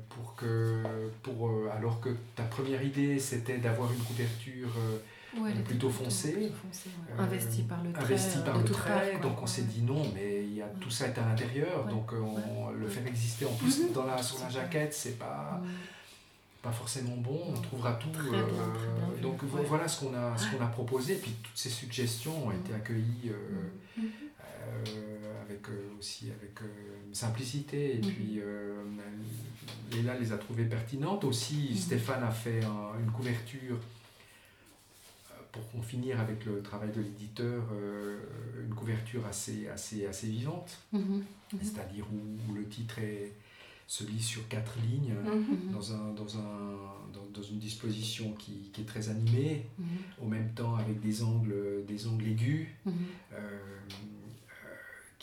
[0.10, 0.84] pour que,
[1.24, 4.98] pour, euh, alors que ta première idée c'était d'avoir une couverture euh,
[5.38, 7.14] Ouais, plutôt foncée, plutôt foncée, ouais.
[7.20, 8.02] euh, Investie par le trait.
[8.04, 9.30] investie euh, par de le toute trait, part, quoi.
[9.30, 10.80] donc on s'est dit non, mais il y a, Mm.
[10.82, 13.92] tout ça est à l'intérieur, donc euh, on, le faire exister en plus Mhm.
[13.94, 15.70] dans la, sur la jaquette, c'est pas, Mhm.
[16.64, 18.10] pas forcément bon, on trouvera tout.
[18.10, 19.22] Très bien, euh, très bien vu.
[19.22, 19.64] donc Ouais.
[19.68, 22.60] voilà ce qu'on a, ce qu'on a proposé, et puis toutes ces suggestions ont Mm.
[22.66, 24.08] été accueillies euh, Mhm.
[24.42, 28.02] euh, avec euh, aussi avec euh, simplicité, et Mhm.
[28.06, 28.84] puis euh,
[29.92, 31.24] Léla les a trouvées pertinentes.
[31.24, 31.76] Aussi, Mhm.
[31.78, 33.78] Stéphane a fait un- une couverture
[35.32, 38.20] euh, pour en finir avec le travail de l'éditeur, euh,
[38.68, 41.24] une couverture assez, assez, assez vivante, Mhm.
[41.62, 43.32] C'est-à-dire où, où le titre est,
[43.88, 45.16] se lit sur quatre lignes,
[45.74, 46.78] dans, un, dans, un,
[47.12, 49.86] dans, dans une disposition qui, qui est très animée, Mhm.
[50.22, 52.68] au même temps avec des angles, des angles aigus.
[53.34, 53.58] Euh,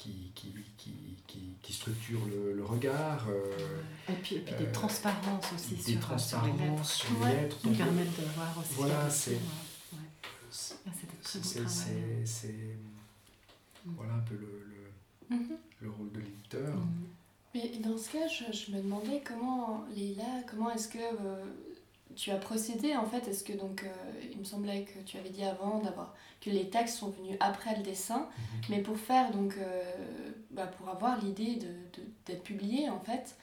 [0.06, 0.92] qui, qui, qui,
[1.26, 5.74] qui, qui structurent le, le regard, euh, Et puis, et puis des Euh, transparences aussi
[5.74, 6.06] des sur, sur les lettres.
[6.08, 7.42] transparences sur les Ouais.
[7.42, 7.58] lettres.
[7.60, 9.38] Qui permettent de voir aussi Voilà, c'est-
[10.50, 10.90] c'est- Ah,
[11.22, 12.76] c'est- c'est- c'est-
[13.84, 14.64] voilà un peu le,
[15.30, 15.56] le, Mhm.
[15.82, 16.76] le rôle de l'éditeur.
[16.76, 17.06] Mhm.
[17.54, 21.44] Mais dans ce cas, je, je me demandais comment, Leïla, comment est-ce que euh,
[22.16, 23.88] tu as procédé en fait Est-ce que donc, euh,
[24.32, 27.76] il me semblait que tu avais dit avant d'avoir que les textes sont venus après
[27.76, 28.60] le dessin, Mhm.
[28.70, 29.82] mais pour faire donc, euh,
[30.50, 33.36] bah, pour avoir l'idée de, de- d'être publié en fait,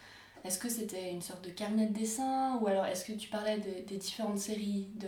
[0.43, 3.59] est-ce que c'était une sorte de carnet de dessin ou alors est-ce que tu parlais
[3.59, 5.07] des, des différentes séries de,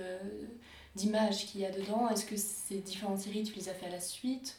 [0.95, 2.07] d'images qu'il y a dedans?
[2.09, 4.55] Est-ce que ces différentes séries tu les as fait à la suite?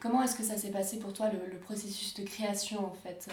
[0.00, 3.28] Comment est-ce que ça s'est passé pour toi le, le processus de création en fait?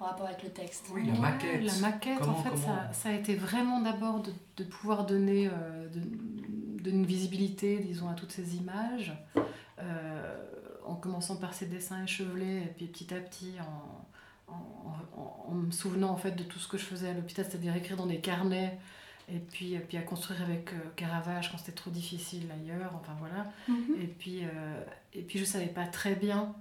[0.00, 1.62] En rapport avec le texte Oui, la Ouais, maquette.
[1.64, 5.06] La maquette, Comment- en fait, comment- ça, ça a été vraiment d'abord de, de pouvoir
[5.06, 9.12] donner euh, de, de une visibilité, disons, à toutes ces images,
[9.80, 10.44] euh,
[10.84, 13.54] en commençant par ces dessins échevelés, et puis petit à petit
[14.48, 17.14] en, en, en- en me souvenant en fait de tout ce que je faisais à
[17.14, 18.78] l'hôpital, c'est-à-dire écrire dans des carnets,
[19.28, 23.12] et puis, et puis à construire avec euh, Caravage quand c'était trop difficile ailleurs, enfin
[23.18, 23.46] voilà.
[23.68, 23.96] Mhm.
[24.00, 26.54] Et puis, euh, et puis je savais pas très bien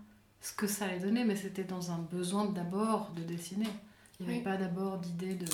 [0.45, 3.67] ce que ça allait donner, mais c'était dans un besoin d'abord de dessiner.
[4.19, 4.43] Il n'y avait Oui.
[4.43, 5.47] pas d'abord d'idée de,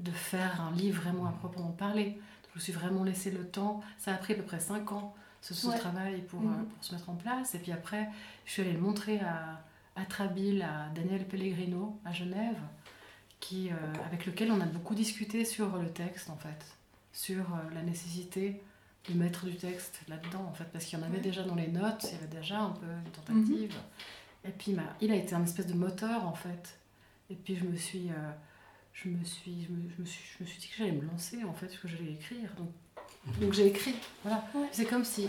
[0.00, 2.18] de faire un livre vraiment à proprement parler.
[2.50, 3.82] Je me suis vraiment laissé le temps.
[3.98, 5.78] Ça a pris à peu près cinq ans, ce, ce Ouais.
[5.78, 6.52] travail, pour, Mhm.
[6.52, 7.54] euh, pour se mettre en place.
[7.54, 8.08] Et puis après,
[8.46, 9.62] je suis allée le montrer à,
[9.94, 12.58] à Trabil, à Daniel Pellegrino, à Genève,
[13.38, 13.74] qui, euh,
[14.06, 16.64] avec lequel on a beaucoup discuté sur le texte, en fait,
[17.12, 18.60] sur euh, la nécessité
[19.08, 21.22] de mettre du texte là-dedans, en fait, parce qu'il y en avait Ouais.
[21.22, 23.74] déjà dans les notes, il y avait déjà un peu une tentative.
[24.46, 26.78] Et puis, il a été un espèce de moteur, en fait.
[27.30, 28.30] Et puis, je me suis, euh,
[28.92, 31.04] je me suis, je me, je me suis, je me suis dit que j'allais me
[31.06, 32.50] lancer, en fait, que j'allais écrire.
[32.56, 32.70] Donc,
[33.40, 34.44] donc j'ai écrit, voilà.
[34.54, 34.68] Ouais.
[34.70, 35.28] C'est comme si,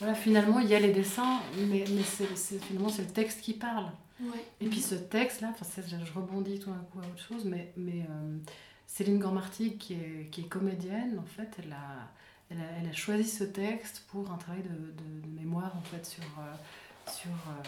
[0.00, 3.40] voilà, finalement, il y a les dessins, mais, mais c'est, c'est- finalement, c'est le texte
[3.40, 3.86] qui parle.
[4.20, 4.44] Ouais.
[4.60, 5.52] Et puis ce texte-là,
[5.88, 8.38] je rebondis tout d'un coup à autre chose, mais, mais euh,
[8.86, 12.10] Céline Gormarty, qui est, qui est comédienne, en fait, elle a,
[12.50, 15.82] elle, a, elle a choisi ce texte pour un travail de, de- de mémoire, en
[15.82, 17.62] fait, sur, euh, sur euh,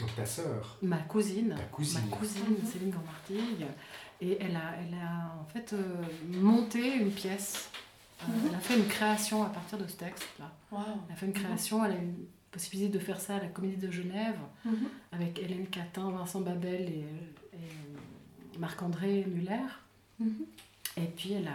[0.00, 2.00] Donc ta sœur, ma cousine, Ta cousine.
[2.10, 2.66] ma cousine Mhm.
[2.70, 3.64] Céline Gormarty,
[4.22, 7.70] et elle a, elle a en fait euh, monté une pièce.
[8.22, 8.46] Euh, Mhm.
[8.48, 10.50] Elle a fait une création à partir de ce texte-là.
[10.70, 10.84] Waouh.
[11.08, 13.46] Elle a fait une création, elle a eu une possibilité de faire ça à la
[13.48, 14.88] Comédie de Genève Mhm.
[15.12, 17.06] avec Hélène Catin, Vincent Babel et,
[17.54, 19.60] et Marc-André Muller.
[20.96, 21.52] Et puis elle a,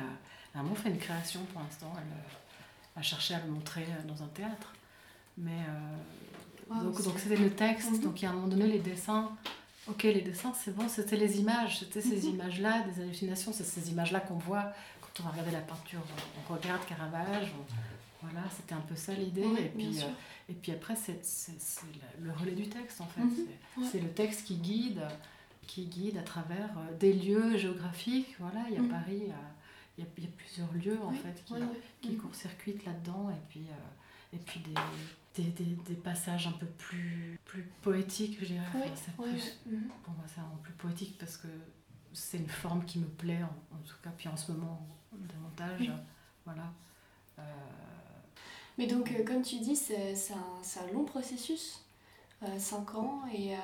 [0.54, 1.92] Elle a vraiment fait une création pour l'instant.
[1.98, 4.72] Elle euh, a cherché à le montrer dans un théâtre.
[5.38, 5.98] Mais euh,
[6.70, 7.92] Wow, donc c'était le texte.
[7.92, 8.00] Mhm.
[8.02, 9.32] Donc il y a un moment donné, les dessins.
[9.88, 12.34] Ok, les dessins, c'est bon, c'était les images, c'était ces Mhm.
[12.36, 16.02] images-là, des hallucinations, c'est ces images-là qu'on voit quand on va regarder la peinture.
[16.50, 19.44] On regarde Caravage, on- voilà, c'était un peu ça l'idée.
[19.60, 20.08] Et, puis, euh,
[20.50, 21.20] et puis après, c'est
[22.20, 23.22] le relais du texte en fait.
[23.22, 23.36] Mhm.
[23.92, 24.04] C'est- Ouais.
[24.06, 25.02] Le texte qui guide,
[25.68, 28.36] qui guide à travers euh, des lieux géographiques.
[28.40, 28.90] Voilà, il y a.
[28.90, 29.22] Paris,
[29.98, 31.60] il y a, y plusieurs lieux en Oui, fait qui, ouais,
[32.02, 34.74] qui court-circuitent là-dedans et puis, euh, et puis des,
[35.36, 38.66] des, des- des passages un peu plus, plus poétiques, je dirais.
[38.68, 39.40] Enfin, plus- ouais.
[39.66, 39.88] Mhm.
[40.04, 41.48] Pour moi, c'est vraiment plus poétique parce que
[42.14, 44.12] c'est une forme qui me plaît en, en tout cas.
[44.18, 45.88] Puis en ce moment, davantage.
[45.90, 46.00] Mhm.
[46.46, 46.72] Voilà.
[47.40, 47.42] Euh,
[48.78, 51.82] Mais donc, euh, comme tu dis, c'est un, un long processus,
[52.58, 53.60] 5 ans, et, euh,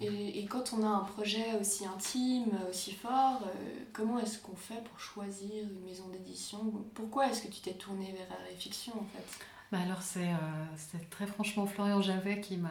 [0.00, 4.54] et, et quand on a un projet aussi intime, aussi fort, euh, comment est-ce qu'on
[4.56, 6.72] fait pour choisir une maison d'édition?
[6.94, 9.44] Pourquoi est-ce que tu t'es tournée vers la fiction en fait?
[9.72, 10.36] Bah alors c'est euh,
[10.76, 12.70] c'est très franchement Florian Javet qui m'a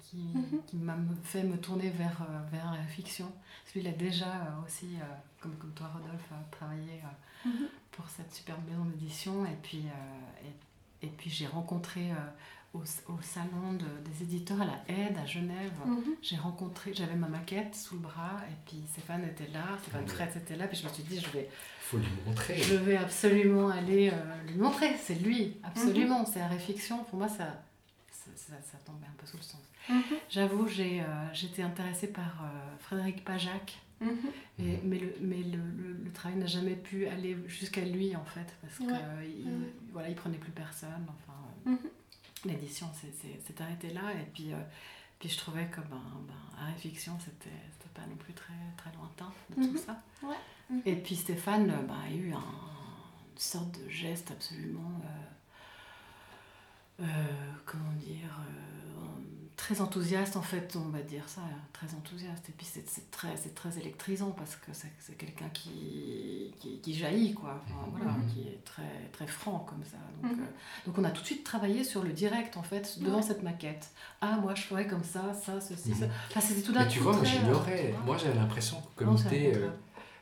[0.00, 0.62] qui, Mhm.
[0.66, 0.76] qui
[1.24, 3.30] fait me tourner vers, euh, vers la fiction.
[3.86, 5.04] A déjà euh, aussi, euh,
[5.40, 7.02] comme, comme toi Rodolphe, travaillé
[7.44, 7.68] Mhm.
[7.92, 9.44] pour cette superbe maison d'édition.
[9.44, 9.84] Et puis,
[11.02, 12.10] et, et puis j'ai rencontré
[12.78, 15.72] au, au salon de- des éditeurs à la Aide à Genève.
[15.84, 16.14] Mhm.
[16.22, 20.08] J'ai rencontré, j'avais ma maquette sous le bras et puis Stéphane était là, Stéphane Mhm.
[20.08, 21.48] Fretz était là, puis je me suis dit je vais,
[21.80, 22.56] faut lui montrer.
[22.62, 27.04] je vais absolument aller euh, lui montrer, c'est lui, absolument, c'est la réflexion.
[27.04, 27.62] Pour moi, ça,
[28.10, 29.60] ça, ça, ça tombait un peu sous le sens.
[29.88, 30.02] Mhm.
[30.28, 34.10] J'avoue, j'ai euh, j'étais intéressée par euh, Frédéric Pajac, Mhm.
[34.60, 38.24] et, mais, le, mais le, le- le travail n'a jamais pu aller jusqu'à lui en
[38.24, 38.92] fait, parce que Ouais.
[38.92, 39.72] euh, il, Ouais.
[39.92, 41.04] voilà, il prenait plus personne.
[41.08, 41.88] Enfin, euh.
[42.44, 44.56] L'édition s'est- arrêtée là, et puis, euh,
[45.18, 47.50] puis je trouvais que ben, ben, Arrêt Fiction, c'était
[47.94, 49.78] pas non plus très, très lointain de tout Mhm.
[49.78, 50.00] ça.
[50.22, 50.36] Ouais.
[50.70, 50.82] Mhm.
[50.86, 55.00] Et puis Stéphane euh, ben, a eu un, une sorte de geste absolument.
[55.04, 55.08] euh,
[57.00, 57.04] euh,
[57.64, 58.28] comment dire
[59.68, 61.42] très enthousiaste en fait on va dire ça
[61.74, 66.78] très enthousiaste et puis c'est très c'est très électrisant parce que c'est quelqu'un qui, qui,
[66.80, 68.26] qui jaillit quoi Enfin, voilà Mhm.
[68.32, 70.40] qui est très très franc comme ça donc, Mhm.
[70.42, 70.46] euh,
[70.86, 73.22] donc on a tout de suite travaillé sur le direct en fait devant Ouais.
[73.22, 73.90] cette maquette
[74.22, 76.12] ah moi je ferais comme ça ça ceci ça Mhm.
[76.30, 77.94] enfin c'était tout d'un Mais tu coup vois, moi j'ignorais.
[78.06, 79.52] Moi j'avais l'impression s'est comité.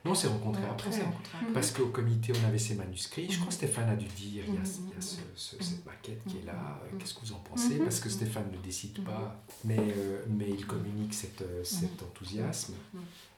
[0.07, 0.91] Non, on s'est rencontrés Ouais, après.
[0.91, 1.53] rencontrés après.
[1.53, 3.27] Parce qu'au comité, on avait ces manuscrits.
[3.29, 3.59] Je crois que Mhm.
[3.59, 5.63] Stéphane a dû dire il y a, Mhm, il y a ce- ce- mhm.
[5.63, 7.77] cette maquette qui est là, euh, qu'est-ce que vous en pensez.
[7.79, 12.75] Parce que Stéphane ne décide pas, mais, euh, mais il communique cette, euh, cet enthousiasme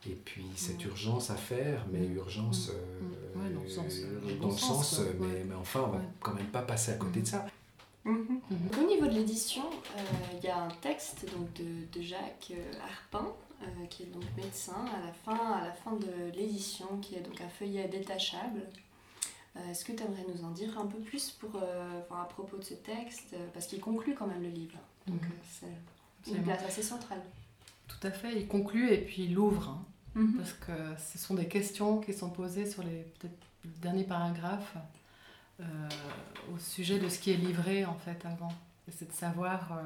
[0.06, 4.26] et puis cette urgence à faire, mais urgence euh, Ouais, dans le sens, euh, dans
[4.42, 5.06] dans le le sens, sens, quoi.
[5.20, 5.44] mais, Ouais.
[5.48, 7.46] mais enfin, on va quand même pas passer à côté de ça.
[8.06, 9.64] Au niveau de l'édition,
[9.96, 10.00] euh,
[10.38, 13.26] il y a un texte donc, de, de Jacques euh, Harpin,
[13.62, 17.20] euh, qui est donc médecin, à la fin, à la fin de l'édition, qui est
[17.20, 18.62] donc un feuillet détachable.
[19.56, 22.26] Euh, Est-ce que tu aimerais nous en dire un peu plus pour, euh, enfin, à
[22.26, 24.78] propos de ce texte Parce qu'il conclut quand même le livre.
[25.06, 25.30] Donc Mhm.
[26.24, 27.22] c'est une place assez centrale.
[27.88, 29.82] tout à fait il conclut et puis il ouvre hein.
[30.14, 30.34] Mhm.
[30.36, 33.30] parce que ce sont des questions qui sont posées sur les le
[33.80, 34.74] dernier paragraphe
[35.60, 38.52] au sujet de ce qui est livré en fait avant.
[38.86, 39.80] Et c'est de savoir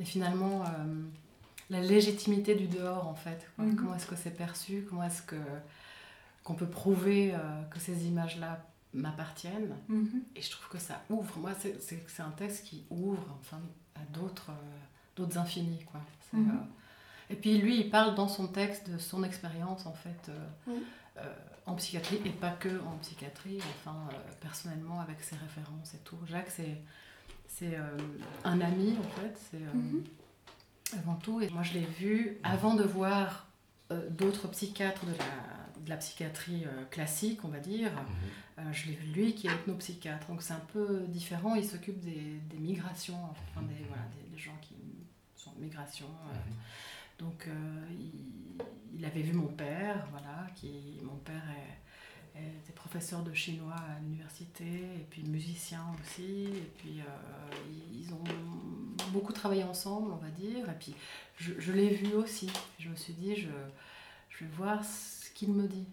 [0.00, 0.62] et finalement
[1.70, 3.46] la légitimité du dehors en fait.
[3.58, 3.76] Mhm.
[3.76, 5.36] Comment est-ce que c'est perçu Comment est-ce que
[6.42, 7.38] qu'on peut prouver euh,
[7.70, 10.22] que ces images-là m'appartiennent Mhm.
[10.36, 11.38] Et je trouve que ça ouvre.
[11.38, 13.60] Moi, c'est un texte qui ouvre enfin
[13.94, 14.78] à d'autres euh,
[15.16, 16.00] d'autres infinis quoi.
[16.32, 16.50] Mhm.
[16.50, 16.52] euh,
[17.30, 20.30] et puis lui, il parle dans son texte de son expérience en fait
[21.66, 23.96] en psychiatrie et pas que en psychiatrie, enfin
[24.40, 26.18] personnellement avec ses références et tout.
[26.26, 26.76] Jacques, c'est
[27.48, 27.78] c'est
[28.44, 29.62] un ami en fait, c'est.
[30.92, 31.40] Avant tout.
[31.40, 33.46] Et moi, je l'ai vu avant de voir
[33.90, 37.92] euh, d'autres psychiatres de la, de la psychiatrie euh, classique, on va dire.
[37.92, 38.06] Mhm.
[38.58, 41.54] Euh, je l'ai vu lui qui est ethnopsychiatre, donc c'est un peu différent.
[41.54, 44.76] Il s'occupe des, des migrations, enfin, des, voilà, des, des gens qui
[45.34, 46.06] sont en migration.
[46.06, 46.36] euh,
[47.18, 47.46] donc
[47.90, 48.60] il,
[48.98, 51.78] il avait vu mon père, voilà, qui mon père est,
[52.36, 56.44] était professeur de chinois à l'université et puis musicien aussi.
[56.46, 57.56] Et puis euh,
[57.92, 58.24] ils ont
[59.10, 60.68] beaucoup travaillé ensemble, on va dire.
[60.68, 60.94] Et puis
[61.38, 62.50] je, je l'ai vu aussi.
[62.78, 63.48] Je me suis dit, je,
[64.30, 65.86] je vais voir ce qu'il me dit.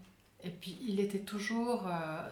[0.43, 2.27] Et puis il était toujours, euh,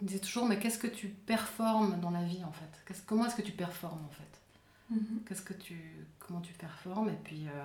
[0.00, 2.68] il disait toujours, mais qu'est-ce que tu performes dans la vie en fait?
[2.86, 4.94] Qu'est-ce- Comment est-ce que tu performes en fait?
[4.94, 5.20] Mhm.
[5.26, 7.08] Qu'est-ce que tu, comment tu performes?
[7.08, 7.64] Et puis, euh,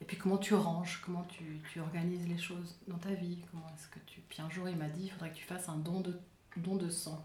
[0.00, 3.66] et puis comment tu ranges, comment tu, tu organises les choses dans ta vie, comment
[3.74, 4.20] est-ce que tu.
[4.28, 6.18] Puis un jour il m'a dit, il faudrait que tu fasses un don de,
[6.56, 7.24] don de sang.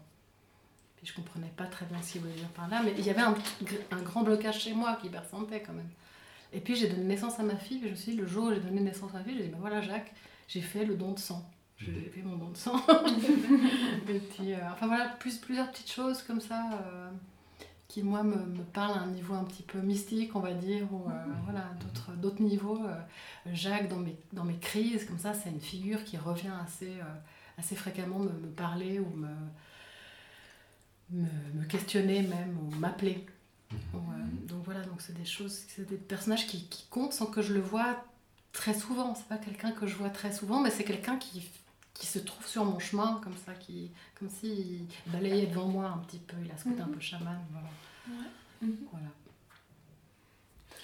[0.96, 3.10] Puis je comprenais pas très bien ce qu'il voulait dire par là, mais il y
[3.10, 3.34] avait un,
[3.90, 5.90] un grand blocage chez moi qui ressentait quand même.
[6.52, 8.46] Et puis j'ai donné naissance à ma fille, et je me suis dit, le jour
[8.46, 10.12] où j'ai donné naissance à ma fille, j'ai dit, ben voilà Jacques,
[10.48, 11.48] j'ai fait le don de sang.
[11.78, 12.80] j'ai fait mon don de sang.
[14.08, 17.10] et puis, euh, enfin voilà, plus, plusieurs petites choses comme ça euh,
[17.88, 20.86] qui, moi, me, me, parlent à un niveau un petit peu mystique, on va dire,
[20.92, 21.12] ou euh,
[21.44, 22.80] voilà, d'autres, d'autres niveaux.
[23.52, 26.92] Jacques, dans mes, dans mes crises, comme ça, c'est une figure qui revient assez,
[27.58, 29.28] assez fréquemment me, me, parler ou me,
[31.10, 33.26] me, me questionner même, ou m'appeler.
[33.92, 34.46] Mhm.
[34.46, 37.52] donc voilà, donc c'est des choses, c'est des personnages qui, qui comptent sans que je
[37.52, 38.04] le vois
[38.52, 39.14] très souvent.
[39.14, 41.50] C'est pas quelqu'un que je vois très souvent, mais c'est quelqu'un qui
[41.94, 45.98] qui se trouve sur mon chemin, comme ça, qui, comme s'il balayait devant moi un
[45.98, 46.36] petit peu.
[46.44, 47.38] Il a ce côté un peu chaman.
[47.50, 47.68] Voilà.
[48.60, 48.76] Mhm.
[48.90, 49.06] voilà.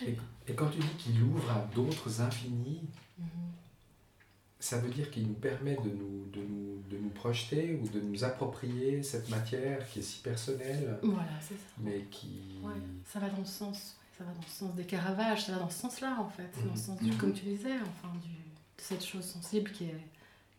[0.03, 0.17] Et,
[0.51, 2.81] et, quand tu dis qu'il ouvre à d'autres infinis,
[3.19, 3.27] mhm.
[4.59, 8.01] ça veut dire qu'il nous permet de nous, de, nous, de nous projeter ou de
[8.01, 10.99] nous approprier cette matière qui est si personnelle.
[11.03, 11.75] Voilà, c'est ça.
[11.79, 12.61] Mais qui.
[12.63, 12.73] Ouais,
[13.05, 13.97] ça va dans le sens.
[14.17, 16.65] Ça va dans le sens des caravages, ça va dans ce sens-là en fait, dans
[16.65, 16.77] le mhm.
[16.77, 20.01] sens du, comme tu disais, enfin, du, de cette chose sensible qui est,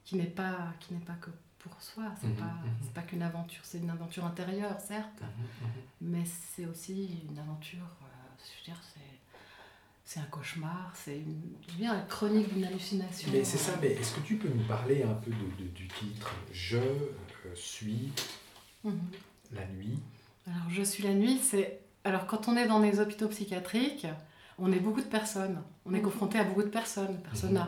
[0.03, 1.29] qui n'est pas, qui n'est pas que
[1.59, 2.03] pour soi.
[2.19, 2.89] C'est mhm, pas, mhm.
[2.93, 3.61] pas qu'une aventure.
[3.63, 5.67] C'est une aventure intérieure, certes, mhm,
[6.01, 7.79] mais c'est aussi une aventure.
[7.79, 8.05] Euh,
[8.39, 8.99] je veux dire, c'est
[10.03, 11.21] c'est un cauchemar, c'est
[11.77, 13.29] bien la chronique d'une hallucination.
[13.31, 16.35] Mais c'est ça, mais est-ce que tu peux nous parler un peu de, du titre
[16.51, 18.11] Je euh, suis
[19.53, 19.99] la nuit?
[20.47, 21.79] Alors, Je suis la nuit, c'est.
[22.03, 24.05] Alors, quand on est dans des hôpitaux psychiatriques,
[24.57, 25.61] on est beaucoup de personnes.
[25.85, 27.65] On est confronté à beaucoup de personnes, personnes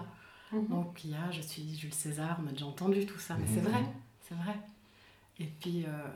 [0.69, 3.47] Donc il y a, je suis Jules César, on a déjà entendu tout ça, mais
[3.47, 3.69] c'est mhm.
[3.69, 3.83] vrai,
[4.21, 4.59] c'est vrai.
[5.39, 6.07] Et puis, euh,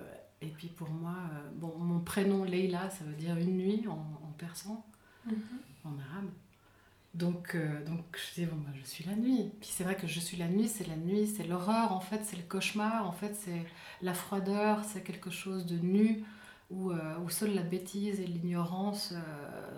[0.42, 4.32] et puis pour moi, euh, bon, mon prénom Leila, ça veut dire une nuit en,
[4.38, 4.84] persan,
[5.26, 5.36] mhm.
[5.86, 6.30] en arabe.
[7.14, 9.50] Donc, euh, donc je dis, bon, bah, je suis la nuit.
[9.60, 12.22] Puis c'est vrai que je suis la nuit, c'est la nuit, c'est l'horreur, en fait,
[12.24, 13.66] c'est le cauchemar, en fait, c'est
[14.04, 16.24] la froideur, c'est quelque chose de nu,
[16.70, 19.14] où, où seule la bêtise et l'ignorance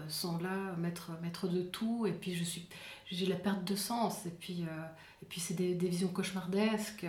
[0.07, 2.05] sont là, maître, maître de tout.
[2.07, 2.67] Et puis je suis
[3.11, 4.25] j'ai la perte de sens.
[4.25, 4.85] Et puis, euh,
[5.21, 7.05] et puis c'est des, des, visions cauchemardesques.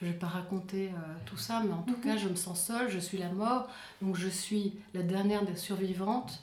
[0.00, 2.00] je ne vais pas raconter euh, tout ça, mais en tout mhm.
[2.00, 3.68] cas, je me sens seule, je suis la mort,
[4.00, 6.40] donc je suis la dernière des survivantes.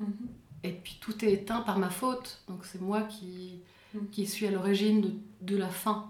[0.00, 0.28] Mhm.
[0.62, 3.60] Et puis tout est éteint par ma faute, donc c'est moi qui,
[3.94, 4.08] mhm.
[4.10, 6.08] qui suis à l'origine de, de, la fin.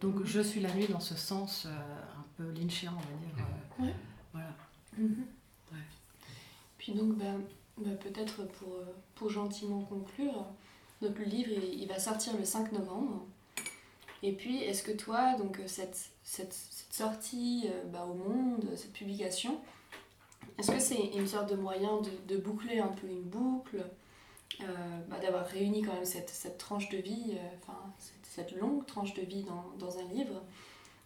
[0.00, 3.46] Donc je suis la nuit dans ce sens euh, un peu lynchien, on va dire.
[3.78, 3.94] Ouais.
[4.96, 5.14] Voilà.
[5.72, 5.78] Ouais.
[6.78, 7.34] Puis donc, bah,
[7.78, 8.78] bah peut-être pour,
[9.14, 10.46] pour gentiment conclure,
[11.02, 13.26] donc le livre, il, va sortir le 5 novembre.
[14.22, 16.54] Et puis, est-ce que toi, donc cette, cette,
[16.90, 19.60] sortie euh, bah, au monde, cette publication,
[20.58, 23.84] est-ce que c'est une sorte de moyen de, de, boucler un peu une boucle,
[24.62, 24.64] euh,
[25.08, 29.12] bah, d'avoir réuni quand même cette, cette tranche de vie, euh, cette, cette, longue tranche
[29.12, 30.42] de vie dans, dans un livre?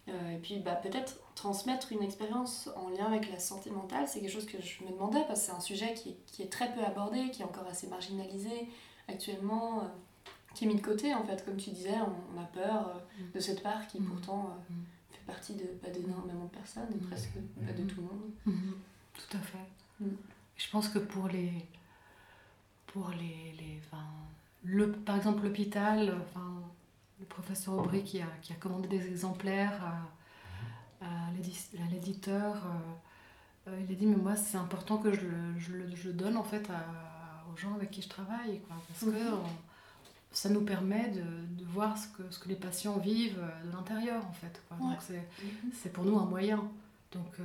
[0.07, 4.31] Et puis bah, peut-être transmettre une expérience en lien avec la santé mentale, c'est quelque
[4.31, 6.73] chose que je me demandais parce que c'est un sujet qui est, qui est, très
[6.73, 8.67] peu abordé, qui est encore assez marginalisé,
[9.07, 9.87] actuellement euh,
[10.53, 11.43] qui est mis de côté en fait.
[11.45, 11.95] Comme tu disais
[12.35, 13.31] on, a peur euh, mm.
[13.33, 14.05] de cette part qui mm.
[14.05, 14.85] pourtant euh, mm.
[15.11, 17.33] fait partie de pas d'énormément de personnes et presque
[17.65, 18.31] pas de tout le monde.
[19.13, 20.05] Tout à fait.
[20.57, 21.51] Je pense que pour les
[22.87, 24.03] pour les, les enfin,
[24.63, 26.61] le, par exemple l'hôpital enfin,
[27.21, 29.79] le professeur Aubry qui a, qui a commandé des exemplaires
[31.01, 32.57] à, à l'éditeur
[33.67, 36.69] il a dit mais moi c'est important que je, je, je le donne en fait
[36.69, 36.83] à
[37.51, 39.39] aux gens avec qui je travaille, quoi, parce que mhm.
[40.31, 43.71] ça nous permet de, de, voir ce que, ce que les patients vivent euh, de
[43.75, 44.61] l'intérieur, en fait.
[44.67, 44.77] Quoi.
[44.77, 45.71] Donc mhm.
[45.73, 46.63] c'est pour nous un moyen.
[47.11, 47.43] Donc, euh,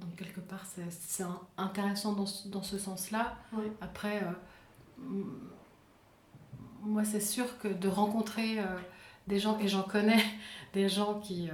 [0.00, 1.24] donc quelque part, c'est
[1.58, 3.36] intéressant dans, dans ce sens-là.
[3.82, 5.22] Après, euh,
[6.80, 8.58] moi, c'est sûr que de rencontrer
[9.26, 10.22] des gens, et j'en connais,
[10.72, 11.48] des gens qui,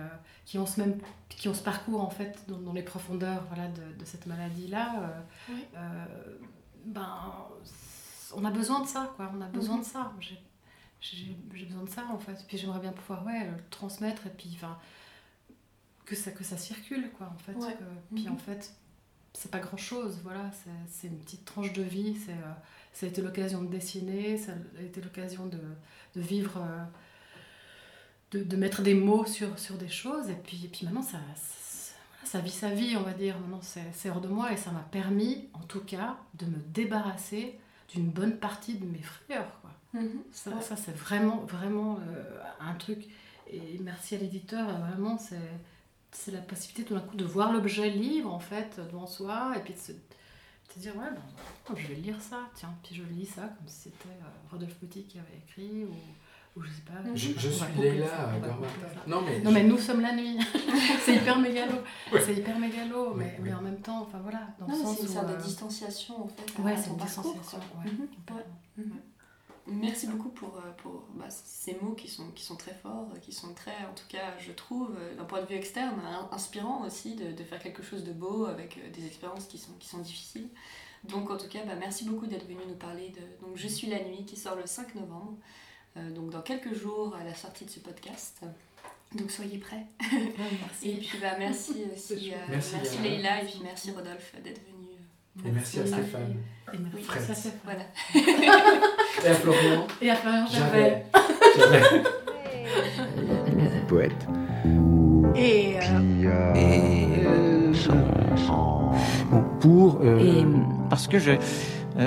[0.45, 0.99] qui, ont ce même,
[1.29, 5.25] qui ont ce parcours, en fait, dans, dans les profondeurs voilà, de, de cette maladie-là,
[6.85, 7.49] ben,
[8.35, 9.31] on a besoin de ça, quoi.
[9.37, 9.83] On a besoin mhm.
[9.83, 10.13] de ça.
[11.01, 12.45] J'ai besoin de ça, en fait.
[12.47, 14.79] Puis j'aimerais bien pouvoir, ouais, le transmettre et puis, enfin,
[16.05, 17.57] que ça, que ça circule, quoi, en fait.
[18.15, 18.33] Puis mhm.
[18.33, 18.75] en fait,
[19.33, 20.51] c'est pas grand chose, voilà.
[20.89, 22.17] C'est une petite tranche de vie.
[22.17, 22.53] C'est euh,
[22.93, 25.61] ça a été l'occasion de dessiner, ça a été l'occasion de,
[26.15, 26.59] de, vivre.
[26.59, 26.85] Euh,
[28.33, 31.19] de, de, mettre des mots sur, sur des choses et puis, et puis maintenant ça,
[31.35, 34.71] ça, ça, vit sa vie on va dire maintenant c'est hors de moi et ça
[34.71, 37.59] m'a permis en tout cas de me débarrasser
[37.89, 39.61] d'une bonne partie de mes frayeurs.
[39.61, 39.71] Quoi.
[39.95, 40.23] Mhm.
[40.33, 43.07] Ça, ça c'est vraiment, vraiment euh, un truc.
[43.51, 45.37] Et merci à l'éditeur, euh, vraiment, c'est,
[46.13, 49.61] c'est la possibilité tout d'un coup de voir l'objet livre, en fait, devant soi, et
[49.61, 49.93] puis de se,
[50.77, 54.11] dire, ouais, ben, je vais lire ça, tiens, puis je lis ça, comme si c'était
[54.11, 55.95] euh, Rodolphe Petit qui avait écrit, ou
[56.63, 56.93] je sais pas.
[57.15, 58.33] Je, je suis Leila
[59.07, 60.39] Non mais, non, mais nous sommes la nuit.
[61.05, 61.75] c'est hyper mégalo.
[62.25, 64.49] C'est hyper mégalo, mais, mais en même temps, enfin voilà.
[64.59, 66.63] Dans non, c'est une sorte de distanciation en fait.
[66.63, 67.59] Ouais, c'est une distanciation.
[68.77, 69.81] Mhm.
[69.83, 73.33] merci beaucoup pour, euh, pour bah, ces mots qui sont, qui sont très forts, qui
[73.33, 76.01] sont très, en tout cas, je trouve, euh, d'un point de vue externe,
[76.33, 79.89] inspirant aussi de, de, faire quelque chose de beau avec des expériences qui sont, qui
[79.89, 80.49] sont difficiles.
[81.05, 83.89] Donc, en tout cas, bah, merci beaucoup d'être venu nous parler de donc, Je suis
[83.89, 85.37] la nuit qui sort le 5 novembre,
[85.97, 88.43] donc dans quelques jours à la sortie de ce podcast.
[89.15, 89.87] Donc soyez prêts.
[90.01, 90.91] merci.
[90.91, 95.47] Et puis bah, merci aussi, merci, merci Leïla et puis merci Rodolphe d'être venu.
[95.47, 96.37] Et merci à Stéphane.
[96.75, 97.53] Et merci à Stéphane.
[97.65, 97.85] Voilà.
[99.25, 99.87] Et à Florian.
[100.01, 101.05] Et à Florian Jamais.
[103.17, 104.27] Le poète.
[105.35, 107.73] Et, euh, et euh,
[109.31, 110.45] bon, pour Et
[110.91, 111.33] parce que je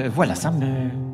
[0.10, 1.11] voilà ça me